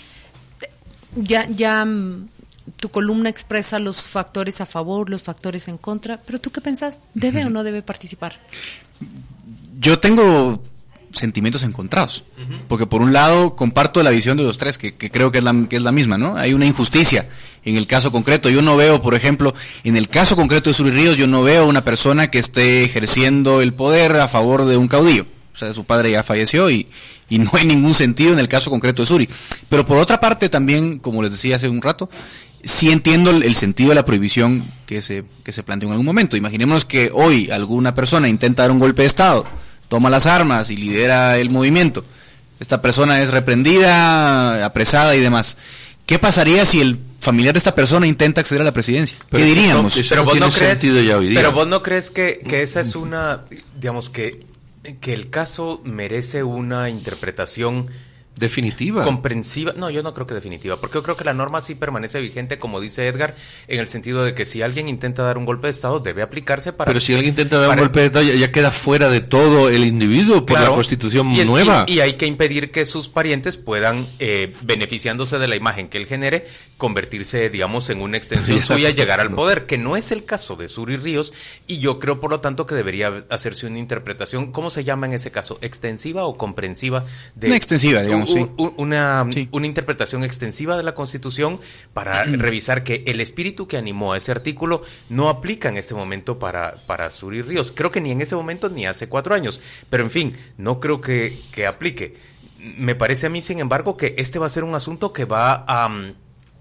ya, 1.16 1.48
ya 1.48 1.84
mm, 1.84 2.28
tu 2.76 2.90
columna 2.90 3.28
expresa 3.28 3.78
los 3.78 4.02
factores 4.02 4.60
a 4.60 4.66
favor, 4.66 5.10
los 5.10 5.22
factores 5.22 5.68
en 5.68 5.78
contra, 5.78 6.20
pero 6.24 6.40
tú 6.40 6.50
qué 6.50 6.60
pensás, 6.60 6.98
¿debe 7.14 7.44
o 7.44 7.50
no 7.50 7.64
debe 7.64 7.82
participar? 7.82 8.38
Yo 9.80 9.98
tengo 9.98 10.62
sentimientos 11.12 11.62
encontrados, 11.62 12.22
porque 12.68 12.86
por 12.86 13.02
un 13.02 13.12
lado 13.12 13.56
comparto 13.56 14.02
la 14.02 14.10
visión 14.10 14.36
de 14.36 14.44
los 14.44 14.58
tres, 14.58 14.78
que, 14.78 14.94
que 14.94 15.10
creo 15.10 15.32
que 15.32 15.38
es, 15.38 15.44
la, 15.44 15.66
que 15.68 15.76
es 15.76 15.82
la 15.82 15.92
misma, 15.92 16.18
¿no? 16.18 16.36
Hay 16.36 16.54
una 16.54 16.66
injusticia 16.66 17.28
en 17.64 17.76
el 17.76 17.86
caso 17.86 18.12
concreto. 18.12 18.48
Yo 18.48 18.62
no 18.62 18.76
veo, 18.76 19.00
por 19.00 19.14
ejemplo, 19.14 19.54
en 19.84 19.96
el 19.96 20.08
caso 20.08 20.36
concreto 20.36 20.70
de 20.70 20.74
Suri 20.74 20.90
Ríos, 20.90 21.16
yo 21.16 21.26
no 21.26 21.42
veo 21.42 21.66
una 21.66 21.84
persona 21.84 22.30
que 22.30 22.38
esté 22.38 22.84
ejerciendo 22.84 23.60
el 23.60 23.74
poder 23.74 24.16
a 24.16 24.28
favor 24.28 24.66
de 24.66 24.76
un 24.76 24.88
caudillo. 24.88 25.26
O 25.54 25.58
sea, 25.58 25.74
su 25.74 25.84
padre 25.84 26.12
ya 26.12 26.22
falleció 26.22 26.70
y, 26.70 26.86
y 27.28 27.38
no 27.38 27.50
hay 27.54 27.64
ningún 27.64 27.94
sentido 27.94 28.32
en 28.32 28.38
el 28.38 28.48
caso 28.48 28.70
concreto 28.70 29.02
de 29.02 29.06
Suri. 29.06 29.28
Pero 29.68 29.84
por 29.84 29.98
otra 29.98 30.20
parte 30.20 30.48
también, 30.48 30.98
como 30.98 31.22
les 31.22 31.32
decía 31.32 31.56
hace 31.56 31.68
un 31.68 31.82
rato, 31.82 32.08
sí 32.64 32.90
entiendo 32.90 33.30
el, 33.30 33.54
sentido 33.54 33.90
de 33.90 33.94
la 33.94 34.04
prohibición 34.04 34.64
que 34.86 35.02
se, 35.02 35.24
que 35.44 35.52
se 35.52 35.62
planteó 35.62 35.88
en 35.88 35.92
algún 35.92 36.06
momento. 36.06 36.36
Imaginémonos 36.36 36.84
que 36.84 37.10
hoy 37.12 37.50
alguna 37.50 37.94
persona 37.94 38.28
intenta 38.28 38.62
dar 38.62 38.70
un 38.70 38.78
golpe 38.78 39.02
de 39.02 39.06
Estado, 39.06 39.46
toma 39.88 40.10
las 40.10 40.26
armas 40.26 40.70
y 40.70 40.76
lidera 40.76 41.38
el 41.38 41.50
movimiento. 41.50 42.04
Esta 42.58 42.82
persona 42.82 43.22
es 43.22 43.30
reprendida, 43.30 44.64
apresada 44.64 45.16
y 45.16 45.20
demás. 45.20 45.56
¿Qué 46.04 46.18
pasaría 46.18 46.66
si 46.66 46.80
el 46.80 46.98
familiar 47.20 47.54
de 47.54 47.58
esta 47.58 47.74
persona 47.74 48.06
intenta 48.06 48.40
acceder 48.40 48.62
a 48.62 48.64
la 48.64 48.72
presidencia? 48.72 49.16
Pero 49.30 49.44
¿Qué 49.44 49.48
diríamos? 49.48 49.96
no- 49.96 50.02
pero 50.08 50.24
vos 50.24 50.38
no 50.38 50.50
crees 50.50 50.78
sentido 50.80 51.00
ya 51.00 51.16
hoy 51.16 51.28
día. 51.28 51.38
pero 51.38 51.52
vos 51.52 51.66
no 51.66 51.82
crees 51.82 52.10
que, 52.10 52.40
que 52.46 52.62
esa 52.62 52.80
es 52.80 52.96
una 52.96 53.42
digamos 53.76 54.10
que 54.10 54.44
que 55.00 55.12
el 55.12 55.28
caso 55.30 55.80
merece 55.84 56.42
una 56.42 56.88
interpretación 56.88 57.88
Definitiva. 58.36 59.04
comprensiva 59.04 59.72
no 59.76 59.90
yo 59.90 60.02
no 60.02 60.14
creo 60.14 60.26
que 60.26 60.34
definitiva 60.34 60.80
porque 60.80 60.94
yo 60.94 61.02
creo 61.02 61.16
que 61.16 61.24
la 61.24 61.34
norma 61.34 61.60
sí 61.60 61.74
permanece 61.74 62.20
vigente 62.20 62.58
como 62.58 62.80
dice 62.80 63.06
Edgar 63.06 63.34
en 63.68 63.80
el 63.80 63.86
sentido 63.86 64.24
de 64.24 64.34
que 64.34 64.46
si 64.46 64.62
alguien 64.62 64.88
intenta 64.88 65.22
dar 65.22 65.36
un 65.36 65.44
golpe 65.44 65.66
de 65.66 65.72
estado 65.72 66.00
debe 66.00 66.22
aplicarse 66.22 66.72
para 66.72 66.88
Pero 66.88 67.00
si 67.00 67.12
alguien 67.12 67.30
intenta 67.30 67.58
dar 67.58 67.70
un 67.70 67.76
golpe 67.76 68.00
de 68.00 68.06
Estado, 68.06 68.24
ya, 68.24 68.34
ya 68.34 68.50
queda 68.52 68.70
fuera 68.70 69.08
de 69.08 69.20
todo 69.20 69.68
el 69.68 69.84
individuo 69.84 70.46
por 70.46 70.56
Claro. 70.56 70.70
la 70.70 70.74
constitución 70.76 71.34
Y 71.34 71.40
el- 71.40 71.46
nueva. 71.46 71.84
Y, 71.86 71.94
y 71.94 72.00
hay 72.00 72.14
que 72.14 72.26
impedir 72.26 72.70
que 72.70 72.84
sus 72.86 73.08
parientes 73.08 73.56
puedan, 73.56 74.06
eh, 74.20 74.52
beneficiándose 74.62 75.38
de 75.38 75.48
la 75.48 75.56
imagen 75.56 75.88
que 75.88 75.98
él 75.98 76.06
genere, 76.06 76.46
convertirse, 76.80 77.48
digamos, 77.50 77.88
en 77.90 78.00
una 78.02 78.16
extensión 78.16 78.60
suya 78.64 78.90
y 78.90 78.94
llegar 78.94 79.20
al 79.20 79.30
poder, 79.32 79.66
que 79.66 79.78
no 79.78 79.96
es 79.96 80.10
el 80.10 80.24
caso 80.24 80.56
de 80.56 80.68
Suri 80.68 80.96
Ríos. 80.96 81.32
Y 81.68 81.78
yo 81.78 82.00
creo, 82.00 82.18
por 82.20 82.30
lo 82.32 82.40
tanto, 82.40 82.66
que 82.66 82.74
debería 82.74 83.20
hacerse 83.28 83.68
una 83.68 83.78
interpretación, 83.78 84.50
¿cómo 84.50 84.70
se 84.70 84.82
llama 84.82 85.06
en 85.06 85.12
ese 85.12 85.30
caso? 85.30 85.58
¿Extensiva 85.60 86.24
o 86.24 86.36
comprensiva? 86.36 87.04
De, 87.36 87.46
Una 87.46 87.56
extensiva, 87.56 88.02
digamos, 88.02 88.30
u- 88.30 88.34
sí. 88.34 88.46
Una, 88.76 89.24
Sí. 89.30 89.48
una 89.52 89.66
interpretación 89.68 90.24
extensiva 90.24 90.76
de 90.76 90.82
la 90.82 90.96
Constitución 90.96 91.60
para 91.92 92.24
revisar 92.24 92.82
que 92.82 93.04
el 93.06 93.20
espíritu 93.20 93.68
que 93.68 93.76
animó 93.76 94.12
a 94.12 94.16
ese 94.16 94.32
artículo 94.32 94.82
no 95.08 95.28
aplica 95.28 95.68
en 95.68 95.76
este 95.76 95.94
momento 95.94 96.40
para, 96.40 96.74
para 96.86 97.10
Suri 97.10 97.42
Ríos. 97.42 97.70
Creo 97.76 97.92
que 97.92 98.00
ni 98.00 98.10
en 98.10 98.22
ese 98.22 98.34
momento 98.34 98.68
ni 98.70 98.86
hace 98.86 99.08
cuatro 99.08 99.34
años. 99.34 99.60
Pero 99.90 100.02
en 100.02 100.10
fin, 100.10 100.36
no 100.56 100.80
creo 100.80 101.00
que, 101.00 101.38
que 101.52 101.66
aplique. 101.66 102.16
Me 102.58 102.94
parece 102.94 103.26
a 103.26 103.30
mí, 103.30 103.42
sin 103.42 103.58
embargo, 103.58 103.96
que 103.96 104.14
este 104.18 104.38
va 104.38 104.46
a 104.46 104.50
ser 104.50 104.64
un 104.64 104.74
asunto 104.74 105.12
que 105.12 105.24
va 105.24 105.64
a, 105.66 105.88
mm, 105.88 106.14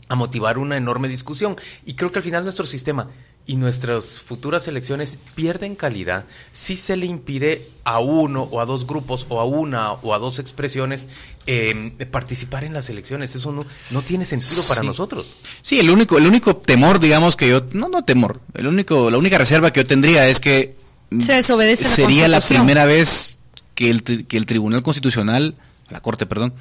a 0.10 0.16
motivar 0.16 0.58
una 0.58 0.76
enorme 0.76 1.08
discusión. 1.08 1.56
Y 1.86 1.94
creo 1.94 2.12
que 2.12 2.20
al 2.20 2.24
final 2.24 2.44
nuestro 2.44 2.66
sistema 2.66 3.08
y 3.46 3.56
nuestras 3.56 4.20
futuras 4.20 4.68
elecciones 4.68 5.18
pierden 5.34 5.76
calidad 5.76 6.26
si 6.52 6.78
se 6.78 6.96
le 6.98 7.08
impide 7.08 7.68
a 7.84 8.00
uno 8.00 8.44
o 8.44 8.60
a 8.62 8.66
dos 8.66 8.86
grupos 8.86 9.26
o 9.30 9.40
a 9.40 9.46
una 9.46 9.94
o 9.94 10.14
a 10.14 10.20
dos 10.20 10.38
expresiones 10.38 11.08
eh, 11.48 11.96
participar 12.12 12.64
en 12.64 12.74
las 12.74 12.90
elecciones. 12.90 13.36
Eso 13.36 13.52
no, 13.52 13.66
no 13.90 14.02
tiene 14.04 14.26
sentido 14.26 14.62
para 14.68 14.82
Sí. 14.82 14.86
nosotros. 14.88 15.36
Sí, 15.64 15.80
el 15.80 15.90
único, 15.90 16.18
el 16.20 16.28
único 16.28 16.58
temor, 16.58 17.00
digamos, 17.00 17.36
que 17.36 17.48
yo, 17.50 17.62
no, 17.72 17.88
no 17.90 18.04
temor, 18.04 18.40
el 18.54 18.68
único, 18.68 19.10
la 19.10 19.18
única 19.18 19.38
reserva 19.40 19.72
que 19.74 19.80
yo 19.80 19.88
tendría 19.88 20.28
es 20.28 20.40
que 20.40 20.76
mm, 21.10 21.22
Se 21.22 21.34
desobedece 21.34 21.84
la 21.86 21.90
sería 21.90 22.28
la 22.28 22.38
Constitución. 22.38 22.66
primera 22.68 22.86
vez 22.86 23.40
que 23.74 23.90
el, 23.90 24.04
que 24.04 24.38
el 24.38 24.46
Tribunal 24.46 24.84
Constitucional, 24.84 25.56
la 25.90 26.02
Corte, 26.02 26.28
perdón, 26.28 26.54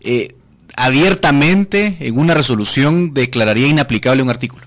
eh, 0.00 0.36
abiertamente 0.76 1.96
en 2.00 2.18
una 2.18 2.34
resolución 2.34 3.14
declararía 3.14 3.68
inaplicable 3.68 4.22
un 4.22 4.30
artículo. 4.30 4.66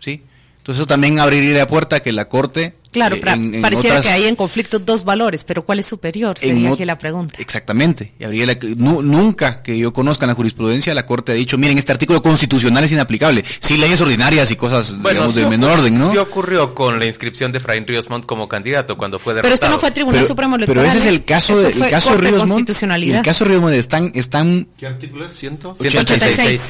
¿Sí? 0.00 0.22
Entonces 0.58 0.80
eso 0.80 0.86
también 0.86 1.18
abriría 1.20 1.56
la 1.56 1.66
puerta 1.66 1.96
a 1.96 2.00
que 2.00 2.12
la 2.12 2.28
Corte... 2.28 2.76
Claro, 2.92 3.16
eh, 3.16 3.22
en- 3.24 3.54
en 3.56 3.62
pareciera 3.62 3.96
otras- 3.98 4.06
que 4.06 4.12
hay 4.12 4.26
en 4.28 4.36
conflicto 4.36 4.78
dos 4.78 5.02
valores, 5.04 5.44
pero 5.44 5.64
¿cuál 5.64 5.78
es 5.78 5.86
superior? 5.86 6.38
Sería 6.38 6.70
aquí 6.70 6.84
la 6.84 6.98
pregunta. 6.98 7.36
Exactamente. 7.40 8.12
Y 8.20 8.24
habría 8.24 8.46
la- 8.46 8.58
nu- 8.76 9.02
nunca 9.02 9.62
que 9.62 9.76
yo 9.78 9.92
conozca 9.92 10.26
en 10.26 10.28
la 10.28 10.34
jurisprudencia, 10.34 10.94
la 10.94 11.06
Corte 11.06 11.32
ha 11.32 11.34
dicho, 11.34 11.56
miren, 11.58 11.78
este 11.78 11.90
artículo 11.92 12.20
constitucional 12.22 12.84
es 12.84 12.92
inaplicable. 12.92 13.44
Sí, 13.60 13.76
leyes 13.78 14.00
ordinarias 14.00 14.50
y 14.50 14.56
cosas, 14.56 14.96
digamos, 15.02 15.34
sí 15.34 15.40
de 15.40 15.46
menor 15.46 15.78
orden, 15.78 15.98
¿no? 15.98 16.10
Sí 16.10 16.18
ocurrió 16.18 16.74
con 16.74 16.98
la 16.98 17.06
inscripción 17.06 17.50
de 17.50 17.58
Efraín 17.58 17.86
Ríos 17.86 18.10
Montt 18.10 18.26
como 18.26 18.46
candidato 18.48 18.96
cuando 18.98 19.18
fue 19.18 19.32
Pero 19.34 19.42
derrotado. 19.48 19.54
esto 19.54 19.70
no 19.70 19.80
fue 19.80 19.90
Tribunal 19.90 20.20
pero, 20.20 20.28
Supremo 20.28 20.56
pero 20.56 20.64
Electoral. 20.72 20.86
ese 20.90 20.98
es 20.98 21.06
¿eh? 21.06 21.08
el 21.08 21.24
caso, 21.24 21.58
de, 21.58 21.68
el 21.70 21.88
caso 21.88 22.10
de 22.12 22.16
Ríos 22.18 22.46
Montt. 22.46 22.68
El 22.70 23.22
caso 23.22 23.44
de 23.44 23.48
Ríos 23.50 23.62
Montt 23.62 23.74
están, 23.74 24.12
están, 24.14 24.68
¿Qué 24.78 24.86
artículo 24.86 25.26
es? 25.26 25.34
¿Ciento? 25.34 25.74
186. 25.74 26.60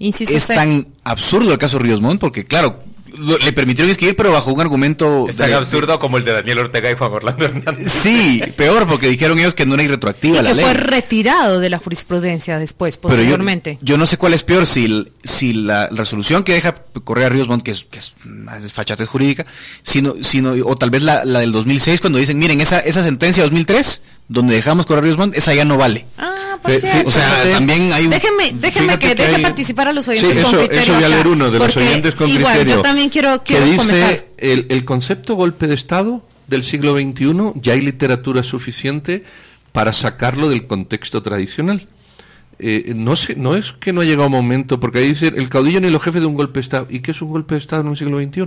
Inciso 0.00 0.32
es 0.36 0.44
C. 0.44 0.54
tan 0.54 0.86
absurdo 1.02 1.52
el 1.52 1.58
caso 1.58 1.78
de 1.78 1.84
Ríos 1.84 2.00
Montt 2.00 2.20
porque, 2.20 2.44
claro, 2.44 2.78
le 3.42 3.52
permitieron 3.52 3.90
escribir, 3.90 4.16
pero 4.16 4.32
bajo 4.32 4.52
un 4.52 4.60
argumento... 4.60 5.26
Es 5.28 5.36
tan 5.36 5.48
de- 5.50 5.54
absurdo 5.56 5.98
como 5.98 6.16
el 6.18 6.24
de 6.24 6.32
Daniel 6.32 6.58
Ortega 6.58 6.90
y 6.90 6.94
Juan 6.96 7.12
Orlando 7.12 7.44
Hernández. 7.44 7.90
Sí, 8.02 8.42
peor, 8.56 8.86
porque 8.86 9.08
dijeron 9.08 9.38
ellos 9.38 9.54
que 9.54 9.66
no 9.66 9.74
era 9.74 9.82
Y 9.82 9.86
irretroactiva 9.86 10.42
la 10.42 10.50
que 10.50 10.54
ley. 10.56 10.64
fue 10.64 10.74
retirado 10.74 11.60
de 11.60 11.70
la 11.70 11.78
jurisprudencia 11.78 12.58
después, 12.58 12.96
Pero 12.96 13.08
yo, 13.10 13.16
posteriormente. 13.16 13.78
yo 13.82 13.98
no 13.98 14.06
sé 14.06 14.16
cuál 14.18 14.34
es 14.34 14.42
peor, 14.42 14.66
si, 14.66 14.84
el- 14.84 15.12
si 15.24 15.52
la 15.52 15.88
resolución 15.88 16.44
que 16.44 16.54
deja 16.54 16.74
correr 17.04 17.26
a 17.26 17.28
Ríos 17.30 17.48
Montt, 17.48 17.62
que 17.62 17.70
es, 17.72 17.84
que 17.90 17.98
es 17.98 18.14
más 18.24 18.62
desfachatez 18.62 19.08
jurídica, 19.08 19.46
sino, 19.82 20.14
sino, 20.22 20.52
o 20.64 20.76
tal 20.76 20.90
vez 20.90 21.02
la, 21.02 21.24
la 21.24 21.40
del 21.40 21.52
2006, 21.52 22.00
cuando 22.00 22.18
dicen, 22.18 22.38
miren, 22.38 22.60
esa, 22.60 22.80
esa 22.80 23.02
sentencia 23.02 23.42
2003, 23.42 24.02
donde 24.28 24.54
dejamos 24.54 24.86
correr 24.86 25.16
Montt, 25.16 25.36
esa 25.36 25.54
ya 25.54 25.64
no 25.64 25.76
vale. 25.76 26.06
Ah, 26.18 26.56
por 26.62 26.72
Fe- 26.72 26.80
cierto. 26.80 27.08
O 27.08 27.12
sea, 27.12 27.22
Fíjate. 27.28 27.50
también 27.50 27.92
hay 27.92 28.04
un... 28.04 28.10
Déjenme, 28.10 28.52
déjenme 28.52 28.86
Fíjate 28.88 28.98
que, 29.08 29.14
que 29.14 29.22
deje 29.22 29.36
hay- 29.36 29.42
participar 29.42 29.88
a 29.88 29.92
los 29.92 30.04
Sí, 30.04 30.10
oyentes 30.12 30.38
eso, 30.38 30.50
con 30.50 30.58
criterio. 30.58 30.82
eso 30.82 30.94
voy 30.94 31.04
a 31.04 31.08
leer 31.08 31.26
uno 31.28 31.50
de 31.50 31.58
los 31.58 31.76
oyentes 31.76 32.14
con 32.14 32.28
igual, 32.28 32.52
criterio. 32.54 32.76
yo 32.76 32.82
también 32.82 33.08
quiero, 33.08 33.42
que 33.42 33.60
dice 33.60 34.26
el, 34.36 34.66
el 34.68 34.84
concepto 34.84 35.34
golpe 35.34 35.66
de 35.66 35.74
Estado 35.74 36.22
del 36.46 36.62
siglo 36.62 36.94
XXI 36.98 37.52
ya 37.60 37.72
hay 37.74 37.80
literatura 37.80 38.42
suficiente 38.42 39.24
para 39.72 39.92
sacarlo 39.92 40.48
del 40.48 40.66
contexto 40.66 41.22
tradicional. 41.22 41.86
Eh, 42.58 42.92
no 42.96 43.14
sé, 43.14 43.36
no 43.36 43.54
es 43.54 43.72
que 43.78 43.92
no 43.92 44.00
ha 44.00 44.04
llegado 44.04 44.26
un 44.26 44.32
momento, 44.32 44.80
porque 44.80 44.98
ahí 44.98 45.08
dice 45.10 45.28
el 45.28 45.48
caudillo 45.48 45.80
ni 45.80 45.90
los 45.90 46.02
jefes 46.02 46.20
de 46.20 46.26
un 46.26 46.34
golpe 46.34 46.54
de 46.60 46.64
Estado. 46.64 46.86
¿Y 46.90 47.00
qué 47.00 47.12
es 47.12 47.22
un 47.22 47.28
golpe 47.30 47.54
de 47.54 47.60
Estado 47.60 47.82
en 47.82 47.88
un 47.88 47.96
siglo 47.96 48.18
XXI? 48.20 48.46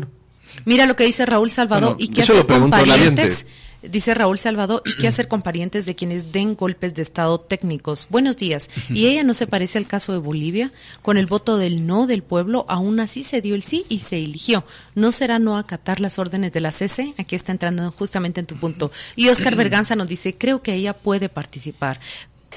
Mira 0.65 0.85
lo 0.85 0.95
que 0.97 1.05
dice 1.05 1.25
Raúl 1.25 1.49
Salvador 1.49 1.95
Bueno, 1.95 2.11
y 2.13 2.19
hacer 2.21 2.35
lo 2.35 2.45
con 2.45 2.69
parientes. 2.69 3.45
Dice 3.81 4.13
Raúl 4.13 4.37
Salvador, 4.37 4.83
¿y 4.85 4.95
qué 4.95 5.07
hacer 5.07 5.27
con 5.27 5.41
parientes 5.41 5.85
de 5.85 5.95
quienes 5.95 6.31
den 6.31 6.55
golpes 6.55 6.93
de 6.93 7.01
Estado 7.01 7.39
técnicos? 7.39 8.05
Buenos 8.09 8.37
días. 8.37 8.69
¿Y 8.89 9.07
ella 9.07 9.23
no 9.23 9.33
se 9.33 9.47
parece 9.47 9.79
al 9.79 9.87
caso 9.87 10.11
de 10.11 10.19
Bolivia? 10.19 10.71
Con 11.01 11.17
el 11.17 11.25
voto 11.25 11.57
del 11.57 11.87
no 11.87 12.05
del 12.05 12.21
pueblo, 12.21 12.65
aún 12.69 12.99
así 12.99 13.23
se 13.23 13.41
dio 13.41 13.55
el 13.55 13.63
sí 13.63 13.85
y 13.89 13.99
se 13.99 14.17
eligió. 14.17 14.65
¿No 14.93 15.11
será 15.11 15.39
no 15.39 15.57
acatar 15.57 15.99
las 15.99 16.19
órdenes 16.19 16.53
de 16.53 16.61
la 16.61 16.71
CC? 16.71 17.15
Aquí 17.17 17.35
está 17.35 17.51
entrando 17.51 17.91
justamente 17.91 18.39
en 18.39 18.45
tu 18.45 18.55
punto. 18.55 18.91
Y 19.15 19.29
Oscar 19.29 19.55
Berganza 19.55 19.95
nos 19.95 20.07
dice, 20.07 20.37
creo 20.37 20.61
que 20.61 20.75
ella 20.75 20.93
puede 20.93 21.27
participar 21.27 21.99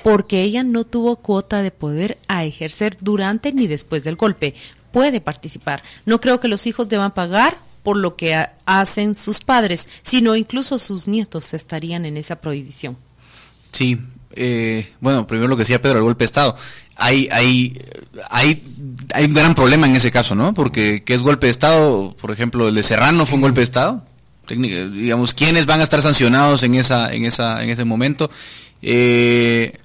porque 0.02 0.42
ella 0.42 0.62
no 0.62 0.84
tuvo 0.84 1.16
cuota 1.16 1.62
de 1.62 1.70
poder 1.70 2.18
a 2.28 2.44
ejercer 2.44 2.98
durante 3.00 3.52
ni 3.52 3.66
después 3.66 4.04
del 4.04 4.16
golpe. 4.16 4.54
Puede 4.92 5.22
participar. 5.22 5.82
No 6.04 6.20
creo 6.20 6.40
que 6.40 6.48
los 6.48 6.66
hijos 6.66 6.90
deban 6.90 7.14
pagar 7.14 7.56
por 7.84 7.96
lo 7.96 8.16
que 8.16 8.34
ha- 8.34 8.54
hacen 8.66 9.14
sus 9.14 9.38
padres, 9.40 9.88
sino 10.02 10.34
incluso 10.34 10.80
sus 10.80 11.06
nietos 11.06 11.54
estarían 11.54 12.04
en 12.04 12.16
esa 12.16 12.40
prohibición. 12.40 12.96
Sí, 13.70 14.00
eh, 14.34 14.90
bueno, 15.00 15.26
primero 15.26 15.48
lo 15.48 15.56
que 15.56 15.62
decía 15.62 15.80
Pedro, 15.80 15.98
el 15.98 16.04
golpe 16.04 16.22
de 16.24 16.26
Estado. 16.26 16.56
Hay, 16.96 17.28
hay, 17.30 17.78
hay, 18.30 18.62
hay 19.12 19.24
un 19.26 19.34
gran 19.34 19.54
problema 19.54 19.86
en 19.86 19.94
ese 19.96 20.10
caso, 20.10 20.34
¿no? 20.34 20.54
Porque, 20.54 21.02
¿qué 21.04 21.14
es 21.14 21.22
golpe 21.22 21.46
de 21.46 21.50
Estado? 21.52 22.14
Por 22.20 22.30
ejemplo, 22.32 22.68
el 22.68 22.74
de 22.74 22.82
Serrano 22.82 23.26
fue 23.26 23.36
un 23.36 23.42
golpe 23.42 23.60
de 23.60 23.64
Estado. 23.64 24.04
Técnica- 24.46 24.88
digamos, 24.88 25.34
¿quiénes 25.34 25.66
van 25.66 25.80
a 25.80 25.84
estar 25.84 26.02
sancionados 26.02 26.62
en 26.62 26.74
esa, 26.74 27.12
en 27.12 27.24
esa, 27.26 27.62
en 27.64 27.70
ese 27.70 27.84
momento? 27.84 28.30
Eh, 28.82 29.78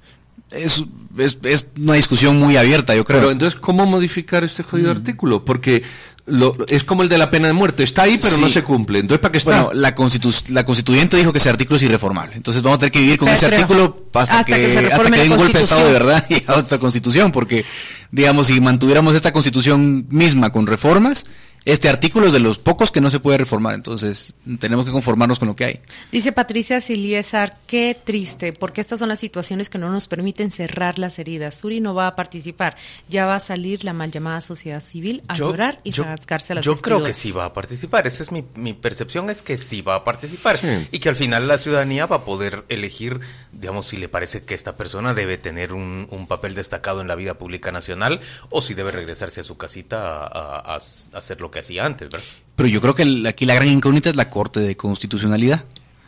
es, 0.51 0.83
es, 1.17 1.37
es 1.43 1.67
una 1.79 1.93
discusión 1.93 2.37
muy 2.39 2.57
abierta, 2.57 2.95
yo 2.95 3.03
creo. 3.05 3.19
Pero 3.19 3.31
entonces, 3.31 3.59
¿cómo 3.59 3.85
modificar 3.85 4.43
este 4.43 4.63
jodido 4.63 4.91
artículo? 4.91 5.45
Porque 5.45 5.83
lo, 6.29 6.55
es 6.67 6.83
como 6.83 7.03
el 7.03 7.09
de 7.09 7.17
la 7.17 7.29
pena 7.29 7.47
de 7.47 7.53
muerte. 7.53 7.83
Está 7.83 8.03
ahí, 8.03 8.17
pero 8.21 8.35
Sí. 8.35 8.41
no 8.41 8.49
se 8.49 8.63
cumple. 8.63 8.99
Entonces, 8.99 9.21
¿para 9.21 9.31
qué 9.31 9.37
está? 9.39 9.63
Bueno, 9.63 9.79
la, 9.79 9.95
constitu- 9.95 10.47
la 10.49 10.63
constituyente 10.65 11.17
dijo 11.17 11.31
que 11.33 11.39
ese 11.39 11.49
artículo 11.49 11.77
es 11.77 11.83
irreformable. 11.83 12.35
Entonces 12.35 12.61
vamos 12.63 12.77
a 12.77 12.79
tener 12.79 12.91
que 12.91 12.99
vivir 12.99 13.17
con 13.17 13.25
Pero- 13.27 13.35
ese 13.37 13.45
pero 13.49 13.57
artículo 13.61 14.05
hasta, 14.13 14.39
hasta 14.39 14.43
que, 14.55 14.61
que 14.61 14.73
se 14.73 14.79
hasta 14.87 15.03
que 15.11 15.17
dé 15.17 15.29
un 15.29 15.37
golpe 15.37 15.57
de 15.57 15.63
Estado 15.63 15.85
de 15.87 15.93
verdad 15.93 16.25
y 16.29 16.35
a 16.47 16.55
otra 16.55 16.77
constitución. 16.77 17.31
Porque, 17.31 17.65
digamos, 18.11 18.47
si 18.47 18.59
mantuviéramos 18.61 19.15
esta 19.15 19.31
constitución 19.33 20.05
misma 20.09 20.51
con 20.51 20.67
reformas, 20.67 21.25
este 21.71 21.89
artículo 21.89 22.27
es 22.27 22.33
de 22.33 22.39
los 22.39 22.57
pocos 22.57 22.91
que 22.91 23.01
no 23.01 23.09
se 23.09 23.19
puede 23.19 23.37
reformar. 23.37 23.75
Entonces 23.75 24.33
tenemos 24.59 24.85
que 24.85 24.91
conformarnos 24.91 25.39
con 25.39 25.47
lo 25.47 25.55
que 25.55 25.65
hay. 25.65 25.79
Dice 26.11 26.31
Patricia 26.31 26.81
Siliesar, 26.81 27.57
qué 27.67 27.97
triste, 28.03 28.53
porque 28.53 28.81
estas 28.81 28.99
son 28.99 29.09
las 29.09 29.19
situaciones 29.19 29.69
que 29.69 29.77
no 29.77 29.89
nos 29.89 30.07
permiten 30.07 30.51
cerrar 30.51 30.99
las 30.99 31.19
heridas. 31.19 31.55
Suri 31.59 31.79
no 31.79 31.93
va 31.93 32.07
a 32.07 32.15
participar, 32.15 32.75
ya 33.07 33.25
va 33.25 33.35
a 33.35 33.39
salir 33.39 33.83
la 33.83 33.93
mal 33.93 34.11
llamada 34.11 34.41
sociedad 34.41 34.81
civil 34.81 35.23
a 35.27 35.35
llorar 35.35 35.79
y 35.83 35.91
rasgarse 35.91 36.55
las 36.55 36.65
yo 36.65 36.75
creo 36.75 37.03
que 37.03 37.13
sí 37.13 37.31
va 37.31 37.45
a 37.45 37.53
participar. 37.53 38.07
Esa 38.07 38.23
es 38.23 38.31
mi, 38.31 38.43
mi 38.55 38.73
percepción, 38.73 39.29
es 39.29 39.41
que 39.41 39.57
sí 39.57 39.81
va 39.81 39.95
a 39.95 40.03
participar. 40.03 40.57
Sí. 40.57 40.87
Y 40.91 40.99
que 40.99 41.09
al 41.09 41.15
final 41.15 41.47
la 41.47 41.57
ciudadanía 41.57 42.05
va 42.05 42.17
a 42.17 42.25
poder 42.25 42.65
elegir, 42.69 43.19
digamos, 43.51 43.87
si 43.87 43.97
le 43.97 44.09
parece 44.09 44.43
que 44.43 44.55
esta 44.55 44.75
persona 44.75 45.13
debe 45.13 45.37
tener 45.37 45.73
un, 45.73 46.07
un 46.09 46.27
papel 46.27 46.55
destacado 46.55 47.01
en 47.01 47.07
la 47.07 47.15
vida 47.15 47.35
pública 47.35 47.71
nacional 47.71 48.21
o 48.49 48.61
si 48.61 48.73
debe 48.73 48.91
regresarse 48.91 49.41
a 49.41 49.43
su 49.43 49.57
casita 49.57 50.25
a, 50.25 50.59
a- 50.75 50.75
a 51.13 51.17
hacer 51.17 51.41
lo 51.41 51.51
que 51.51 51.58
hacía 51.59 51.85
antes, 51.85 52.09
¿verdad? 52.09 52.25
Pero 52.55 52.69
yo 52.69 52.81
creo 52.81 52.95
que 52.95 53.03
el- 53.03 53.25
aquí 53.25 53.45
la 53.45 53.55
gran 53.55 53.67
incógnita 53.67 54.09
es 54.09 54.15
la 54.15 54.29
Corte 54.29 54.59
de 54.59 54.75
Constitucionalidad. 54.75 55.63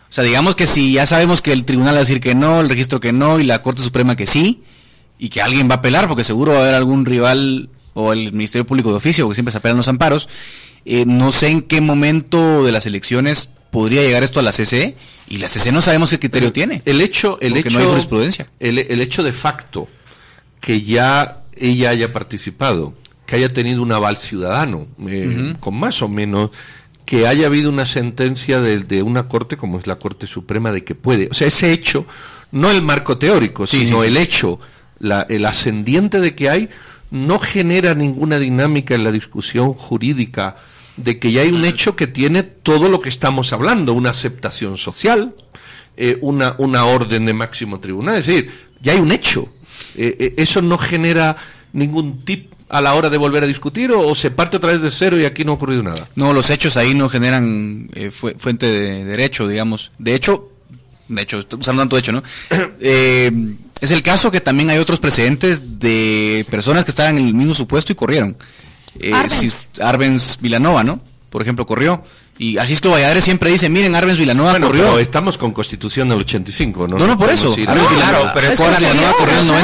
O 0.10 0.14
sea, 0.14 0.24
digamos 0.24 0.56
que 0.56 0.68
si 0.68 0.94
ya 0.94 1.06
sabemos 1.06 1.42
que 1.42 1.54
el 1.54 1.64
tribunal 1.64 1.94
va 1.94 2.00
a 2.00 2.02
decir 2.02 2.20
que 2.20 2.36
no, 2.36 2.60
el 2.60 2.68
registro 2.70 3.00
que 3.00 3.14
no 3.14 3.40
y 3.40 3.44
la 3.46 3.62
Corte 3.62 3.82
Suprema 3.82 4.16
que 4.18 4.28
sí, 4.28 4.64
y 5.18 5.30
que 5.30 5.42
alguien 5.42 5.70
va 5.70 5.76
a 5.76 5.78
apelar, 5.78 6.08
porque 6.08 6.24
seguro 6.24 6.52
va 6.54 6.58
a 6.58 6.62
haber 6.64 6.76
algún 6.76 7.06
rival 7.06 7.70
o 7.94 8.12
el 8.12 8.32
Ministerio 8.34 8.66
Público 8.66 8.90
de 8.90 8.96
Oficio, 8.98 9.26
porque 9.26 9.36
siempre 9.36 9.52
se 9.52 9.60
apelan 9.60 9.78
los 9.78 9.88
amparos, 9.88 10.28
eh, 10.84 11.06
no 11.06 11.32
sé 11.32 11.48
en 11.50 11.62
qué 11.62 11.80
momento 11.80 12.64
de 12.66 12.72
las 12.72 12.86
elecciones 12.86 13.50
podría 13.70 14.02
llegar 14.02 14.24
esto 14.24 14.40
a 14.40 14.44
la 14.44 14.52
CCE, 14.52 14.96
y 15.30 15.38
la 15.38 15.48
CCE 15.48 15.72
no 15.72 15.82
sabemos 15.82 16.10
qué 16.10 16.20
criterio 16.20 16.52
tiene. 16.52 16.82
El 16.86 17.00
hecho, 17.00 17.38
el 17.40 17.54
Porque 17.54 17.70
hecho, 17.70 17.78
no 17.78 17.84
hay 17.84 17.90
jurisprudencia. 17.90 18.48
El, 18.60 18.80
el 18.80 19.00
hecho 19.00 19.24
de 19.24 19.32
facto 19.32 19.88
que 20.60 20.82
ya 20.82 21.44
ella 21.56 21.92
haya 21.92 22.12
participado, 22.12 22.94
que 23.32 23.38
haya 23.38 23.48
tenido 23.48 23.82
un 23.82 23.94
aval 23.94 24.17
ciudadano, 24.17 24.88
eh, 25.08 25.54
con 25.62 25.80
más 25.80 26.02
o 26.02 26.10
menos, 26.10 26.50
que 27.06 27.28
haya 27.28 27.46
habido 27.46 27.70
una 27.70 27.86
sentencia 27.86 28.60
de, 28.60 28.80
de 28.80 29.04
una 29.04 29.30
corte 29.30 29.56
como 29.56 29.80
es 29.80 29.88
la 29.88 29.96
Corte 29.98 30.28
Suprema 30.28 30.74
de 30.74 30.84
que 30.84 30.96
puede, 30.96 31.30
o 31.32 31.34
sea, 31.34 31.48
ese 31.48 31.72
hecho, 31.72 32.06
no 32.52 32.70
el 32.70 32.82
marco 32.82 33.17
teórico, 33.17 33.65
Sí, 33.67 33.86
sino 33.86 34.02
sí, 34.02 34.08
el 34.08 34.17
hecho, 34.17 34.60
la- 35.00 35.26
el 35.30 35.46
ascendiente 35.46 36.20
de 36.20 36.36
que 36.36 36.50
hay, 36.50 36.70
no 37.10 37.39
genera 37.39 37.96
ninguna 37.96 38.38
dinámica 38.38 38.96
en 38.96 39.06
la 39.06 39.13
discusión 39.13 39.72
jurídica 39.76 40.58
de 40.98 41.17
que 41.17 41.32
ya 41.32 41.41
hay 41.44 41.52
un 41.52 41.63
hecho 41.63 41.96
que 41.96 42.08
tiene 42.08 42.44
todo 42.44 42.89
lo 42.89 43.00
que 43.00 43.08
estamos 43.08 43.54
hablando, 43.54 43.94
una 43.94 44.10
aceptación 44.10 44.78
social, 44.78 45.34
eh, 45.96 46.17
una, 46.20 46.56
una 46.58 46.84
orden 46.84 47.26
de 47.26 47.34
máximo 47.34 47.80
tribunal. 47.80 48.17
Es 48.17 48.26
decir, 48.28 48.52
ya 48.82 48.91
hay 48.91 49.00
un 49.00 49.13
hecho. 49.13 49.48
Eh, 49.96 50.17
eh, 50.20 50.34
eso 50.36 50.62
no 50.62 50.78
genera 50.78 51.38
ningún 51.74 52.26
tip 52.26 52.52
a 52.73 52.81
la 52.81 52.93
hora 52.95 53.10
de 53.10 53.17
volver 53.17 53.43
a 53.43 53.47
discutir 53.47 53.91
o, 53.91 54.07
o 54.07 54.15
se 54.15 54.31
parte 54.31 54.57
otra 54.57 54.71
vez 54.71 54.81
de 54.81 54.89
cero 54.91 55.19
y 55.19 55.25
aquí 55.25 55.43
no 55.43 55.51
ha 55.51 55.55
ocurrido 55.55 55.84
nada. 55.84 56.07
No, 56.15 56.31
los 56.34 56.49
hechos 56.49 56.77
ahí 56.77 56.93
no 56.93 57.10
generan 57.10 57.89
eh, 57.93 58.12
fu- 58.12 58.31
fuente 58.39 58.65
de 58.67 59.03
derecho, 59.05 59.47
digamos. 59.47 59.91
De 59.97 60.15
hecho, 60.15 60.49
de 61.10 61.21
hecho, 61.21 61.38
usando 61.60 61.81
tanto 61.81 61.97
hecho, 61.97 62.12
¿no? 62.13 62.23
Eh, 62.79 63.31
es 63.81 63.91
el 63.91 64.01
caso 64.03 64.31
que 64.31 64.41
también 64.41 64.69
hay 64.69 64.77
otros 64.77 64.99
precedentes 64.99 65.79
de 65.79 66.45
personas 66.49 66.86
que 66.86 66.91
estaban 66.91 67.17
en 67.17 67.27
el 67.27 67.34
mismo 67.34 67.53
supuesto 67.53 67.91
y 67.91 67.95
corrieron. 67.95 68.38
Eh, 68.99 69.12
Arbenz. 69.13 69.67
si- 69.73 69.81
Arbenz 69.81 70.38
Vilanova, 70.39 70.84
¿no? 70.84 71.01
Por 71.29 71.41
ejemplo, 71.41 71.65
corrió. 71.65 72.03
Y 72.38 72.57
Asisto 72.57 72.89
Valladares 72.91 73.23
siempre 73.23 73.51
dice, 73.51 73.69
miren, 73.69 73.93
Arbenz 73.95 74.17
Vilanova 74.17 74.51
Bueno, 74.51 74.67
corrió. 74.67 74.84
pero 74.86 74.99
estamos 74.99 75.38
con 75.38 75.51
Constitución 75.51 76.10
del 76.10 76.19
85, 76.19 76.88
¿no? 76.88 76.97
No, 76.97 77.07
no, 77.07 77.17
por 77.17 77.29
eso. 77.29 77.55
ir- 77.57 77.67
Arbenz 77.69 77.89
No, 77.89 77.95
Vilanova, 77.95 78.25
no, 78.25 78.31
pero 78.34 78.47
es 78.47 78.60
Vilanova 78.60 79.13
corrió 79.17 79.34
en 79.39 79.39
el 79.45 79.51
ajá. 79.51 79.60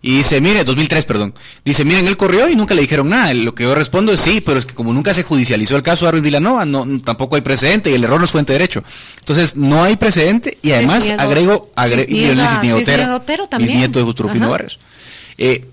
99. 0.00 0.02
Y 0.02 0.18
dice, 0.18 0.40
mire, 0.40 0.64
2003, 0.64 1.04
perdón. 1.06 1.34
Dice, 1.64 1.84
miren, 1.84 2.06
él 2.06 2.16
corrió 2.16 2.48
y 2.48 2.54
nunca 2.54 2.74
le 2.74 2.82
dijeron 2.82 3.08
nada. 3.08 3.34
Lo 3.34 3.54
que 3.54 3.64
yo 3.64 3.74
respondo 3.74 4.12
es 4.12 4.20
sí, 4.20 4.40
pero 4.40 4.58
es 4.58 4.64
que 4.66 4.74
como 4.74 4.92
nunca 4.92 5.12
se 5.12 5.22
judicializó 5.24 5.76
el 5.76 5.82
caso 5.82 6.04
de 6.04 6.10
Arbenz 6.10 6.24
Vilanova, 6.24 6.64
no, 6.64 6.86
tampoco 7.00 7.34
hay 7.36 7.42
precedente 7.42 7.90
y 7.90 7.94
el 7.94 8.04
error 8.04 8.18
no 8.18 8.24
es 8.24 8.30
fuente 8.30 8.52
de 8.52 8.58
derecho. 8.60 8.84
Entonces, 9.18 9.56
no 9.56 9.82
hay 9.82 9.96
precedente 9.96 10.58
y 10.62 10.70
además 10.72 11.04
Cisniego- 11.04 11.20
agrego, 11.20 11.70
agre- 11.76 12.06
y 12.08 12.14
Cisniega- 12.14 12.26
Leonel 12.34 12.48
Cisniego 12.48 12.76
Otero, 12.78 12.96
Cisniego 12.96 13.16
Otero 13.16 13.48
también. 13.48 13.70
bisnieto 13.72 13.98
de 13.98 14.04
Justo 14.04 14.22
Rufino 14.22 14.44
Ajá. 14.44 14.50
Barrios. 14.52 14.78
Eh, 15.36 15.66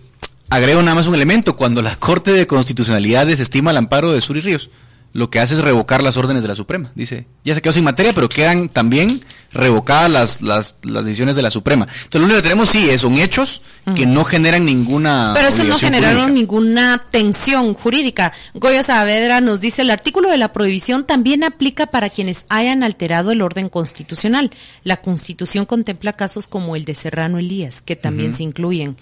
agrego 0.50 0.82
nada 0.82 0.96
más 0.96 1.08
un 1.08 1.16
elemento. 1.16 1.56
Cuando 1.56 1.82
la 1.82 1.96
Corte 1.96 2.32
de 2.32 2.48
Constitucionalidad 2.48 3.28
desestima 3.28 3.72
el 3.72 3.78
amparo 3.78 4.12
de 4.12 4.22
Suri 4.22 4.42
Ríos, 4.42 4.70
lo 5.16 5.30
que 5.30 5.40
hace 5.40 5.54
es 5.54 5.62
revocar 5.62 6.04
las 6.04 6.18
órdenes 6.18 6.44
de 6.44 6.50
la 6.50 6.56
Suprema. 6.56 6.92
Dice, 6.94 7.26
ya 7.46 7.56
se 7.56 7.62
quedó 7.62 7.72
sin 7.72 7.86
materia, 7.86 8.12
pero 8.12 8.28
quedan 8.28 8.68
también 8.68 9.24
revocadas 9.54 10.12
las, 10.12 10.42
las, 10.42 10.76
las 10.84 11.06
decisiones 11.06 11.38
de 11.38 11.42
la 11.42 11.52
Suprema. 11.52 11.88
Entonces, 12.04 12.20
lo 12.20 12.26
único 12.26 12.36
que 12.40 12.44
tenemos, 12.44 12.68
sí, 12.70 12.90
es- 12.90 13.00
son 13.00 13.18
hechos 13.18 13.62
que 13.96 14.06
no 14.06 14.26
generan 14.26 14.66
ninguna. 14.66 15.32
Pero 15.34 15.48
eso 15.48 15.64
no 15.64 15.78
generaron 15.78 16.24
jurídica. 16.24 16.38
ninguna 16.42 17.04
tensión 17.12 17.74
jurídica. 17.76 18.34
Goya 18.56 18.84
Saavedra 18.84 19.40
nos 19.40 19.62
dice, 19.62 19.84
el 19.84 19.92
artículo 19.92 20.30
de 20.30 20.38
la 20.38 20.52
prohibición 20.52 21.06
también 21.08 21.46
aplica 21.46 21.86
para 21.86 22.10
quienes 22.10 22.46
hayan 22.50 22.84
alterado 22.84 23.32
el 23.32 23.42
orden 23.42 23.70
constitucional. 23.70 24.52
La 24.84 24.98
Constitución 24.98 25.66
contempla 25.66 26.12
casos 26.14 26.48
como 26.48 26.76
el 26.76 26.84
de 26.84 26.94
Serrano 26.94 27.40
Elías, 27.40 27.82
que 27.82 27.96
también 27.96 28.34
se 28.34 28.44
incluyen. 28.44 28.98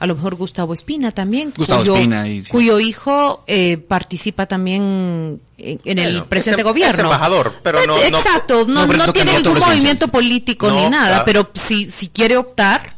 A 0.00 0.06
lo 0.06 0.14
mejor 0.16 0.34
Gustavo 0.34 0.72
Espina 0.74 1.12
también, 1.12 1.52
Gustavo 1.56 1.80
cuyo, 1.82 1.94
Espina 1.96 2.26
y- 2.26 2.42
sí. 2.42 2.50
cuyo 2.50 2.80
hijo 2.80 3.44
eh, 3.46 3.76
participa 3.76 4.46
también 4.46 5.40
en, 5.58 5.80
en 5.84 5.98
el 5.98 6.24
presente 6.24 6.62
es 6.62 6.64
gobierno. 6.66 6.94
es 6.94 6.98
embajador, 7.00 7.54
pero 7.62 7.86
no- 7.86 7.96
no- 7.98 8.02
Exacto, 8.02 8.64
no, 8.66 8.86
tiene 9.12 9.34
ningún 9.34 9.58
movimiento 9.58 10.08
político 10.08 10.70
ni 10.70 10.88
nada, 10.88 11.22
pero 11.24 11.50
si, 11.54 11.88
si 11.88 12.08
quiere 12.08 12.36
optar, 12.38 12.96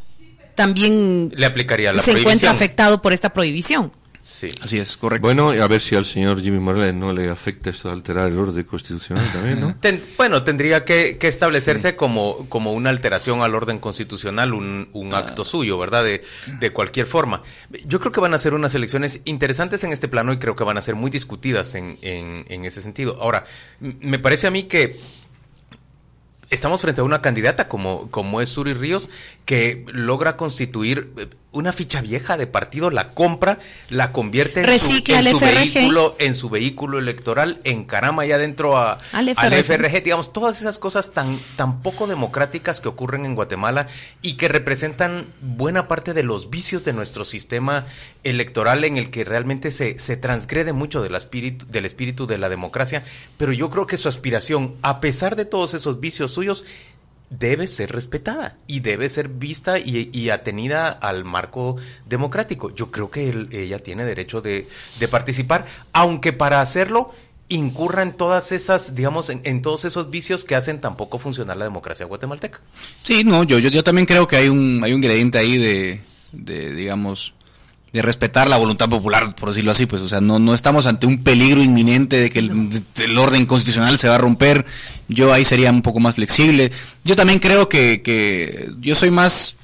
también 0.54 1.32
Le 1.34 1.46
aplicaría 1.46 1.92
la 1.92 2.02
se 2.02 2.12
encuentra 2.12 2.50
afectado 2.50 3.02
por 3.02 3.12
esta 3.12 3.30
prohibición. 3.32 3.90
Sí. 4.24 4.48
Así 4.62 4.78
es, 4.78 4.96
correcto. 4.96 5.26
Bueno, 5.26 5.50
a 5.50 5.66
ver 5.66 5.80
si 5.80 5.96
al 5.96 6.04
señor 6.06 6.40
Jimmy 6.40 6.60
Morales 6.60 6.94
no 6.94 7.12
le 7.12 7.28
afecta 7.28 7.70
esto 7.70 7.88
de 7.88 7.94
alterar 7.94 8.28
el 8.30 8.38
orden 8.38 8.62
constitucional 8.64 9.24
también, 9.32 9.60
¿no? 9.60 9.74
Ten- 9.80 10.00
bueno, 10.16 10.44
tendría 10.44 10.84
que, 10.84 11.18
que 11.18 11.26
establecerse 11.26 11.96
como, 11.96 12.46
como 12.48 12.72
una 12.72 12.90
alteración 12.90 13.42
al 13.42 13.54
orden 13.56 13.80
constitucional, 13.80 14.54
un, 14.54 14.88
un 14.92 15.12
acto 15.12 15.44
suyo, 15.44 15.76
¿verdad? 15.76 16.04
De, 16.04 16.22
de 16.60 16.70
cualquier 16.70 17.06
forma. 17.06 17.42
Yo 17.84 17.98
creo 17.98 18.12
que 18.12 18.20
van 18.20 18.32
a 18.32 18.38
ser 18.38 18.54
unas 18.54 18.74
elecciones 18.76 19.20
interesantes 19.24 19.82
en 19.82 19.92
este 19.92 20.06
plano 20.06 20.32
y 20.32 20.38
creo 20.38 20.54
que 20.54 20.62
van 20.62 20.78
a 20.78 20.82
ser 20.82 20.94
muy 20.94 21.10
discutidas 21.10 21.74
en, 21.74 21.98
en, 22.02 22.44
en 22.48 22.64
ese 22.64 22.80
sentido. 22.80 23.18
Ahora, 23.20 23.44
me 23.80 24.20
parece 24.20 24.46
a 24.46 24.52
mí 24.52 24.62
que 24.64 25.00
estamos 26.50 26.82
frente 26.82 27.00
a 27.00 27.04
una 27.04 27.22
candidata 27.22 27.66
como, 27.66 28.10
como 28.10 28.40
es 28.42 28.50
Suri 28.50 28.74
Ríos, 28.74 29.08
que 29.44 29.84
logra 29.92 30.36
constituir 30.36 31.12
eh, 31.16 31.28
una 31.52 31.72
ficha 31.72 32.00
vieja 32.00 32.36
de 32.36 32.46
partido, 32.46 32.90
la 32.90 33.10
compra, 33.10 33.58
la 33.90 34.10
convierte 34.10 34.60
en 34.60 34.80
su, 34.80 34.88
en 34.88 35.38
vehículo, 35.38 36.16
en 36.18 36.34
su 36.34 36.48
vehículo 36.48 36.98
electoral, 36.98 37.60
encarama 37.64 38.24
ya 38.24 38.38
dentro 38.38 38.78
a, 38.78 38.98
Al 39.12 39.28
al 39.36 39.52
FRG. 39.52 39.64
FRG, 39.64 40.02
digamos, 40.02 40.32
todas 40.32 40.60
esas 40.60 40.78
cosas 40.78 41.12
tan, 41.12 41.38
tan 41.56 41.82
poco 41.82 42.06
democráticas 42.06 42.80
que 42.80 42.88
ocurren 42.88 43.26
en 43.26 43.34
Guatemala 43.34 43.88
y 44.22 44.34
que 44.34 44.48
representan 44.48 45.26
buena 45.40 45.88
parte 45.88 46.14
de 46.14 46.22
los 46.22 46.48
vicios 46.48 46.84
de 46.84 46.94
nuestro 46.94 47.24
sistema 47.26 47.84
electoral 48.24 48.84
en 48.84 48.96
el 48.96 49.10
que 49.10 49.24
realmente 49.24 49.72
se, 49.72 49.98
se 49.98 50.16
transgrede 50.16 50.72
mucho 50.72 51.02
del 51.02 51.14
espíritu, 51.14 51.66
del 51.66 51.84
espíritu 51.84 52.26
de 52.26 52.38
la 52.38 52.48
democracia, 52.48 53.04
pero 53.36 53.52
yo 53.52 53.68
creo 53.68 53.86
que 53.86 53.98
su 53.98 54.08
aspiración, 54.08 54.76
a 54.80 55.00
pesar 55.00 55.36
de 55.36 55.44
todos 55.44 55.74
esos 55.74 56.00
vicios 56.00 56.32
suyos, 56.32 56.64
debe 57.38 57.66
ser 57.66 57.92
respetada 57.92 58.56
y 58.66 58.80
debe 58.80 59.08
ser 59.08 59.28
vista 59.28 59.78
y, 59.78 60.10
y 60.12 60.30
atenida 60.30 60.88
al 60.90 61.24
marco 61.24 61.76
democrático. 62.06 62.74
Yo 62.74 62.90
creo 62.90 63.10
que 63.10 63.28
él- 63.30 63.48
ella 63.52 63.78
tiene 63.78 64.04
derecho 64.04 64.40
de, 64.40 64.68
participar, 65.10 65.66
aunque 65.92 66.32
para 66.32 66.60
hacerlo 66.60 67.12
incurra 67.48 68.02
en 68.02 68.12
todas 68.12 68.50
esas, 68.52 68.94
digamos, 68.94 69.28
en, 69.28 69.40
en 69.44 69.60
todos 69.62 69.84
esos 69.84 70.10
vicios 70.10 70.44
que 70.44 70.54
hacen 70.54 70.80
tampoco 70.80 71.18
funcionar 71.18 71.56
la 71.56 71.64
democracia 71.64 72.06
guatemalteca. 72.06 72.60
Sí, 73.02 73.24
no, 73.24 73.42
yo, 73.44 73.58
yo, 73.58 73.68
yo 73.68 73.84
también 73.84 74.06
creo 74.06 74.26
que 74.26 74.36
hay 74.36 74.48
un, 74.48 74.80
hay 74.82 74.92
un 74.92 74.98
ingrediente 74.98 75.38
ahí 75.38 75.58
de, 75.58 76.00
de, 76.32 76.72
digamos, 76.74 77.34
de 77.92 78.00
respetar 78.02 78.48
la 78.48 78.56
voluntad 78.56 78.88
popular, 78.88 79.34
por 79.34 79.50
decirlo 79.50 79.70
así, 79.72 79.84
pues, 79.86 80.00
o 80.00 80.08
sea, 80.08 80.20
no, 80.22 80.38
no 80.38 80.54
estamos 80.54 80.86
ante 80.86 81.06
un 81.06 81.22
peligro 81.22 81.62
inminente 81.62 82.18
de 82.20 82.30
que 82.30 82.38
el, 82.38 82.70
de- 82.70 83.04
el 83.04 83.18
orden 83.18 83.44
constitucional 83.44 83.98
se 83.98 84.08
va 84.08 84.14
a 84.14 84.18
romper, 84.18 84.64
yo 85.08 85.32
ahí 85.32 85.44
sería 85.44 85.70
un 85.70 85.82
poco 85.82 86.00
más 86.00 86.14
flexible. 86.14 86.72
Yo 87.04 87.16
también 87.16 87.38
creo 87.38 87.68
que, 87.68 88.00
que 88.00 88.70
yo 88.80 88.94
soy 88.94 89.10
más, 89.10 89.56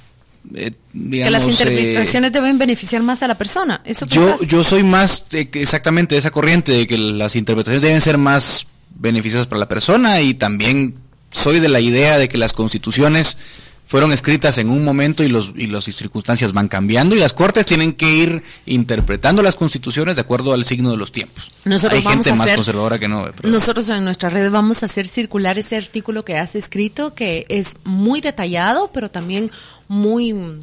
eh, 0.54 0.72
que 0.72 1.30
las 1.30 1.42
digamos, 1.42 1.42
eh, 1.48 1.50
interpretaciones 1.50 2.32
deben 2.32 2.58
beneficiar 2.58 3.02
más 3.02 3.22
a 3.22 3.28
la 3.28 3.38
persona. 3.38 3.80
¿Eso 3.86 4.04
yo, 4.06 4.36
yo 4.42 4.62
soy 4.62 4.82
más 4.82 5.24
eh, 5.32 5.48
exactamente 5.54 6.14
de 6.14 6.18
esa 6.18 6.30
corriente 6.30 6.72
de 6.72 6.86
que 6.86 6.98
las 6.98 7.34
interpretaciones 7.34 7.80
deben 7.80 8.02
ser 8.02 8.18
más 8.18 8.66
beneficiosas 8.94 9.46
para 9.46 9.60
la 9.60 9.68
persona 9.68 10.20
y 10.20 10.34
también 10.34 10.96
soy 11.30 11.60
de 11.60 11.68
la 11.68 11.80
idea 11.80 12.18
de 12.18 12.28
que 12.28 12.36
las 12.36 12.52
constituciones 12.52 13.38
fueron 13.88 14.12
escritas 14.12 14.58
en 14.58 14.68
un 14.70 14.84
momento 14.84 15.24
y 15.24 15.28
los 15.28 15.52
y 15.56 15.66
las 15.66 15.82
circunstancias 15.84 16.52
van 16.52 16.68
cambiando 16.68 17.16
y 17.16 17.18
las 17.18 17.32
cortes 17.32 17.66
tienen 17.66 17.94
que 17.94 18.08
ir 18.08 18.42
interpretando 18.66 19.42
las 19.42 19.56
constituciones 19.56 20.14
de 20.16 20.20
acuerdo 20.20 20.52
al 20.52 20.64
signo 20.64 20.90
de 20.92 20.98
los 20.98 21.10
tiempos. 21.10 21.50
Nosotros 21.64 21.98
Hay 21.98 22.04
vamos 22.04 22.24
gente 22.26 22.30
a 22.30 22.34
más 22.36 22.46
hacer- 22.46 22.56
conservadora 22.56 22.98
que 23.00 23.08
no. 23.08 23.26
pero- 23.34 23.48
Nosotros 23.48 23.88
en 23.88 24.04
nuestra 24.04 24.28
red 24.28 24.50
vamos 24.50 24.82
a 24.82 24.86
hacer 24.86 25.08
circular 25.08 25.58
ese 25.58 25.76
artículo 25.76 26.24
que 26.24 26.36
has 26.36 26.54
escrito, 26.54 27.14
que 27.14 27.46
es 27.48 27.74
muy 27.84 28.20
detallado, 28.20 28.90
pero 28.92 29.10
también 29.10 29.50
muy 29.88 30.34
mm, 30.34 30.60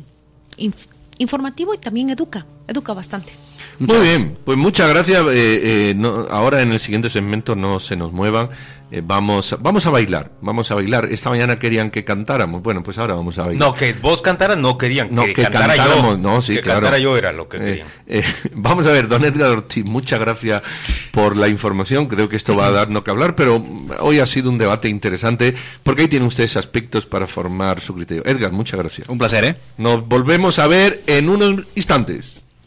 inf- 0.59 0.87
informativo 1.17 1.73
y 1.73 1.79
también 1.79 2.11
educa, 2.11 2.45
educa 2.67 2.93
bastante. 2.93 3.33
Muy 3.79 3.97
bien, 3.97 4.37
pues 4.45 4.57
muchas 4.57 4.87
gracias. 4.87 5.21
eh, 5.23 5.89
eh, 5.89 5.93
no- 5.97 6.27
ahora 6.29 6.61
en 6.61 6.71
el 6.71 6.79
siguiente 6.79 7.09
segmento 7.09 7.55
no 7.55 7.79
se 7.79 7.95
nos 7.97 8.13
muevan. 8.13 8.49
Eh, 8.97 9.01
vamos, 9.05 9.51
a- 9.51 9.57
vamos 9.57 9.85
a 9.85 9.89
bailar, 9.89 10.31
vamos 10.41 10.71
a 10.71 10.75
bailar. 10.75 11.05
Esta 11.11 11.29
mañana 11.29 11.59
querían 11.59 11.91
que 11.91 12.05
cantáramos. 12.05 12.61
Bueno, 12.61 12.81
pues 12.81 12.97
ahora 12.97 13.13
vamos 13.15 13.37
a 13.37 13.45
bailar. 13.47 13.67
No, 13.67 13.73
que 13.73 13.91
vos 13.93 14.21
cantaras 14.21 14.57
no 14.57 14.77
querían, 14.77 15.09
No, 15.11 15.23
que, 15.25 15.33
que 15.33 15.41
cantara 15.43 15.75
cantáramos, 15.75 16.11
yo. 16.11 16.17
no, 16.17 16.41
sí, 16.41 16.53
que 16.55 16.61
claro. 16.61 16.79
cantara 16.79 16.99
yo 16.99 17.17
era 17.17 17.33
lo 17.33 17.49
que 17.49 17.57
Eh, 17.57 17.59
querían. 17.59 17.87
eh, 18.07 18.23
vamos 18.53 18.87
a 18.87 18.91
ver, 18.91 19.07
don 19.09 19.25
Edgar 19.25 19.49
Ortiz, 19.51 19.83
muchas 19.89 20.19
gracias 20.19 20.63
por 21.11 21.35
la 21.35 21.47
información. 21.49 22.07
Creo 22.07 22.29
que 22.29 22.37
esto 22.37 22.55
va 22.55 22.67
a 22.67 22.71
darnos 22.71 23.03
que 23.03 23.11
hablar, 23.11 23.35
pero 23.35 23.61
hoy 23.99 24.19
ha 24.19 24.25
sido 24.25 24.49
un 24.49 24.57
debate 24.57 24.87
interesante 24.87 25.55
porque 25.83 26.03
ahí 26.03 26.07
tienen 26.07 26.27
ustedes 26.27 26.55
aspectos 26.55 27.05
para 27.05 27.27
formar 27.27 27.81
su 27.81 27.93
criterio. 27.95 28.23
Edgar, 28.25 28.51
muchas 28.53 28.79
gracias. 28.79 29.09
Un 29.09 29.17
placer, 29.17 29.43
¿eh? 29.43 29.55
Nos 29.77 30.07
volvemos 30.07 30.57
a 30.59 30.67
ver 30.67 31.01
en 31.07 31.27
unos 31.27 31.61
instantes. 31.75 32.33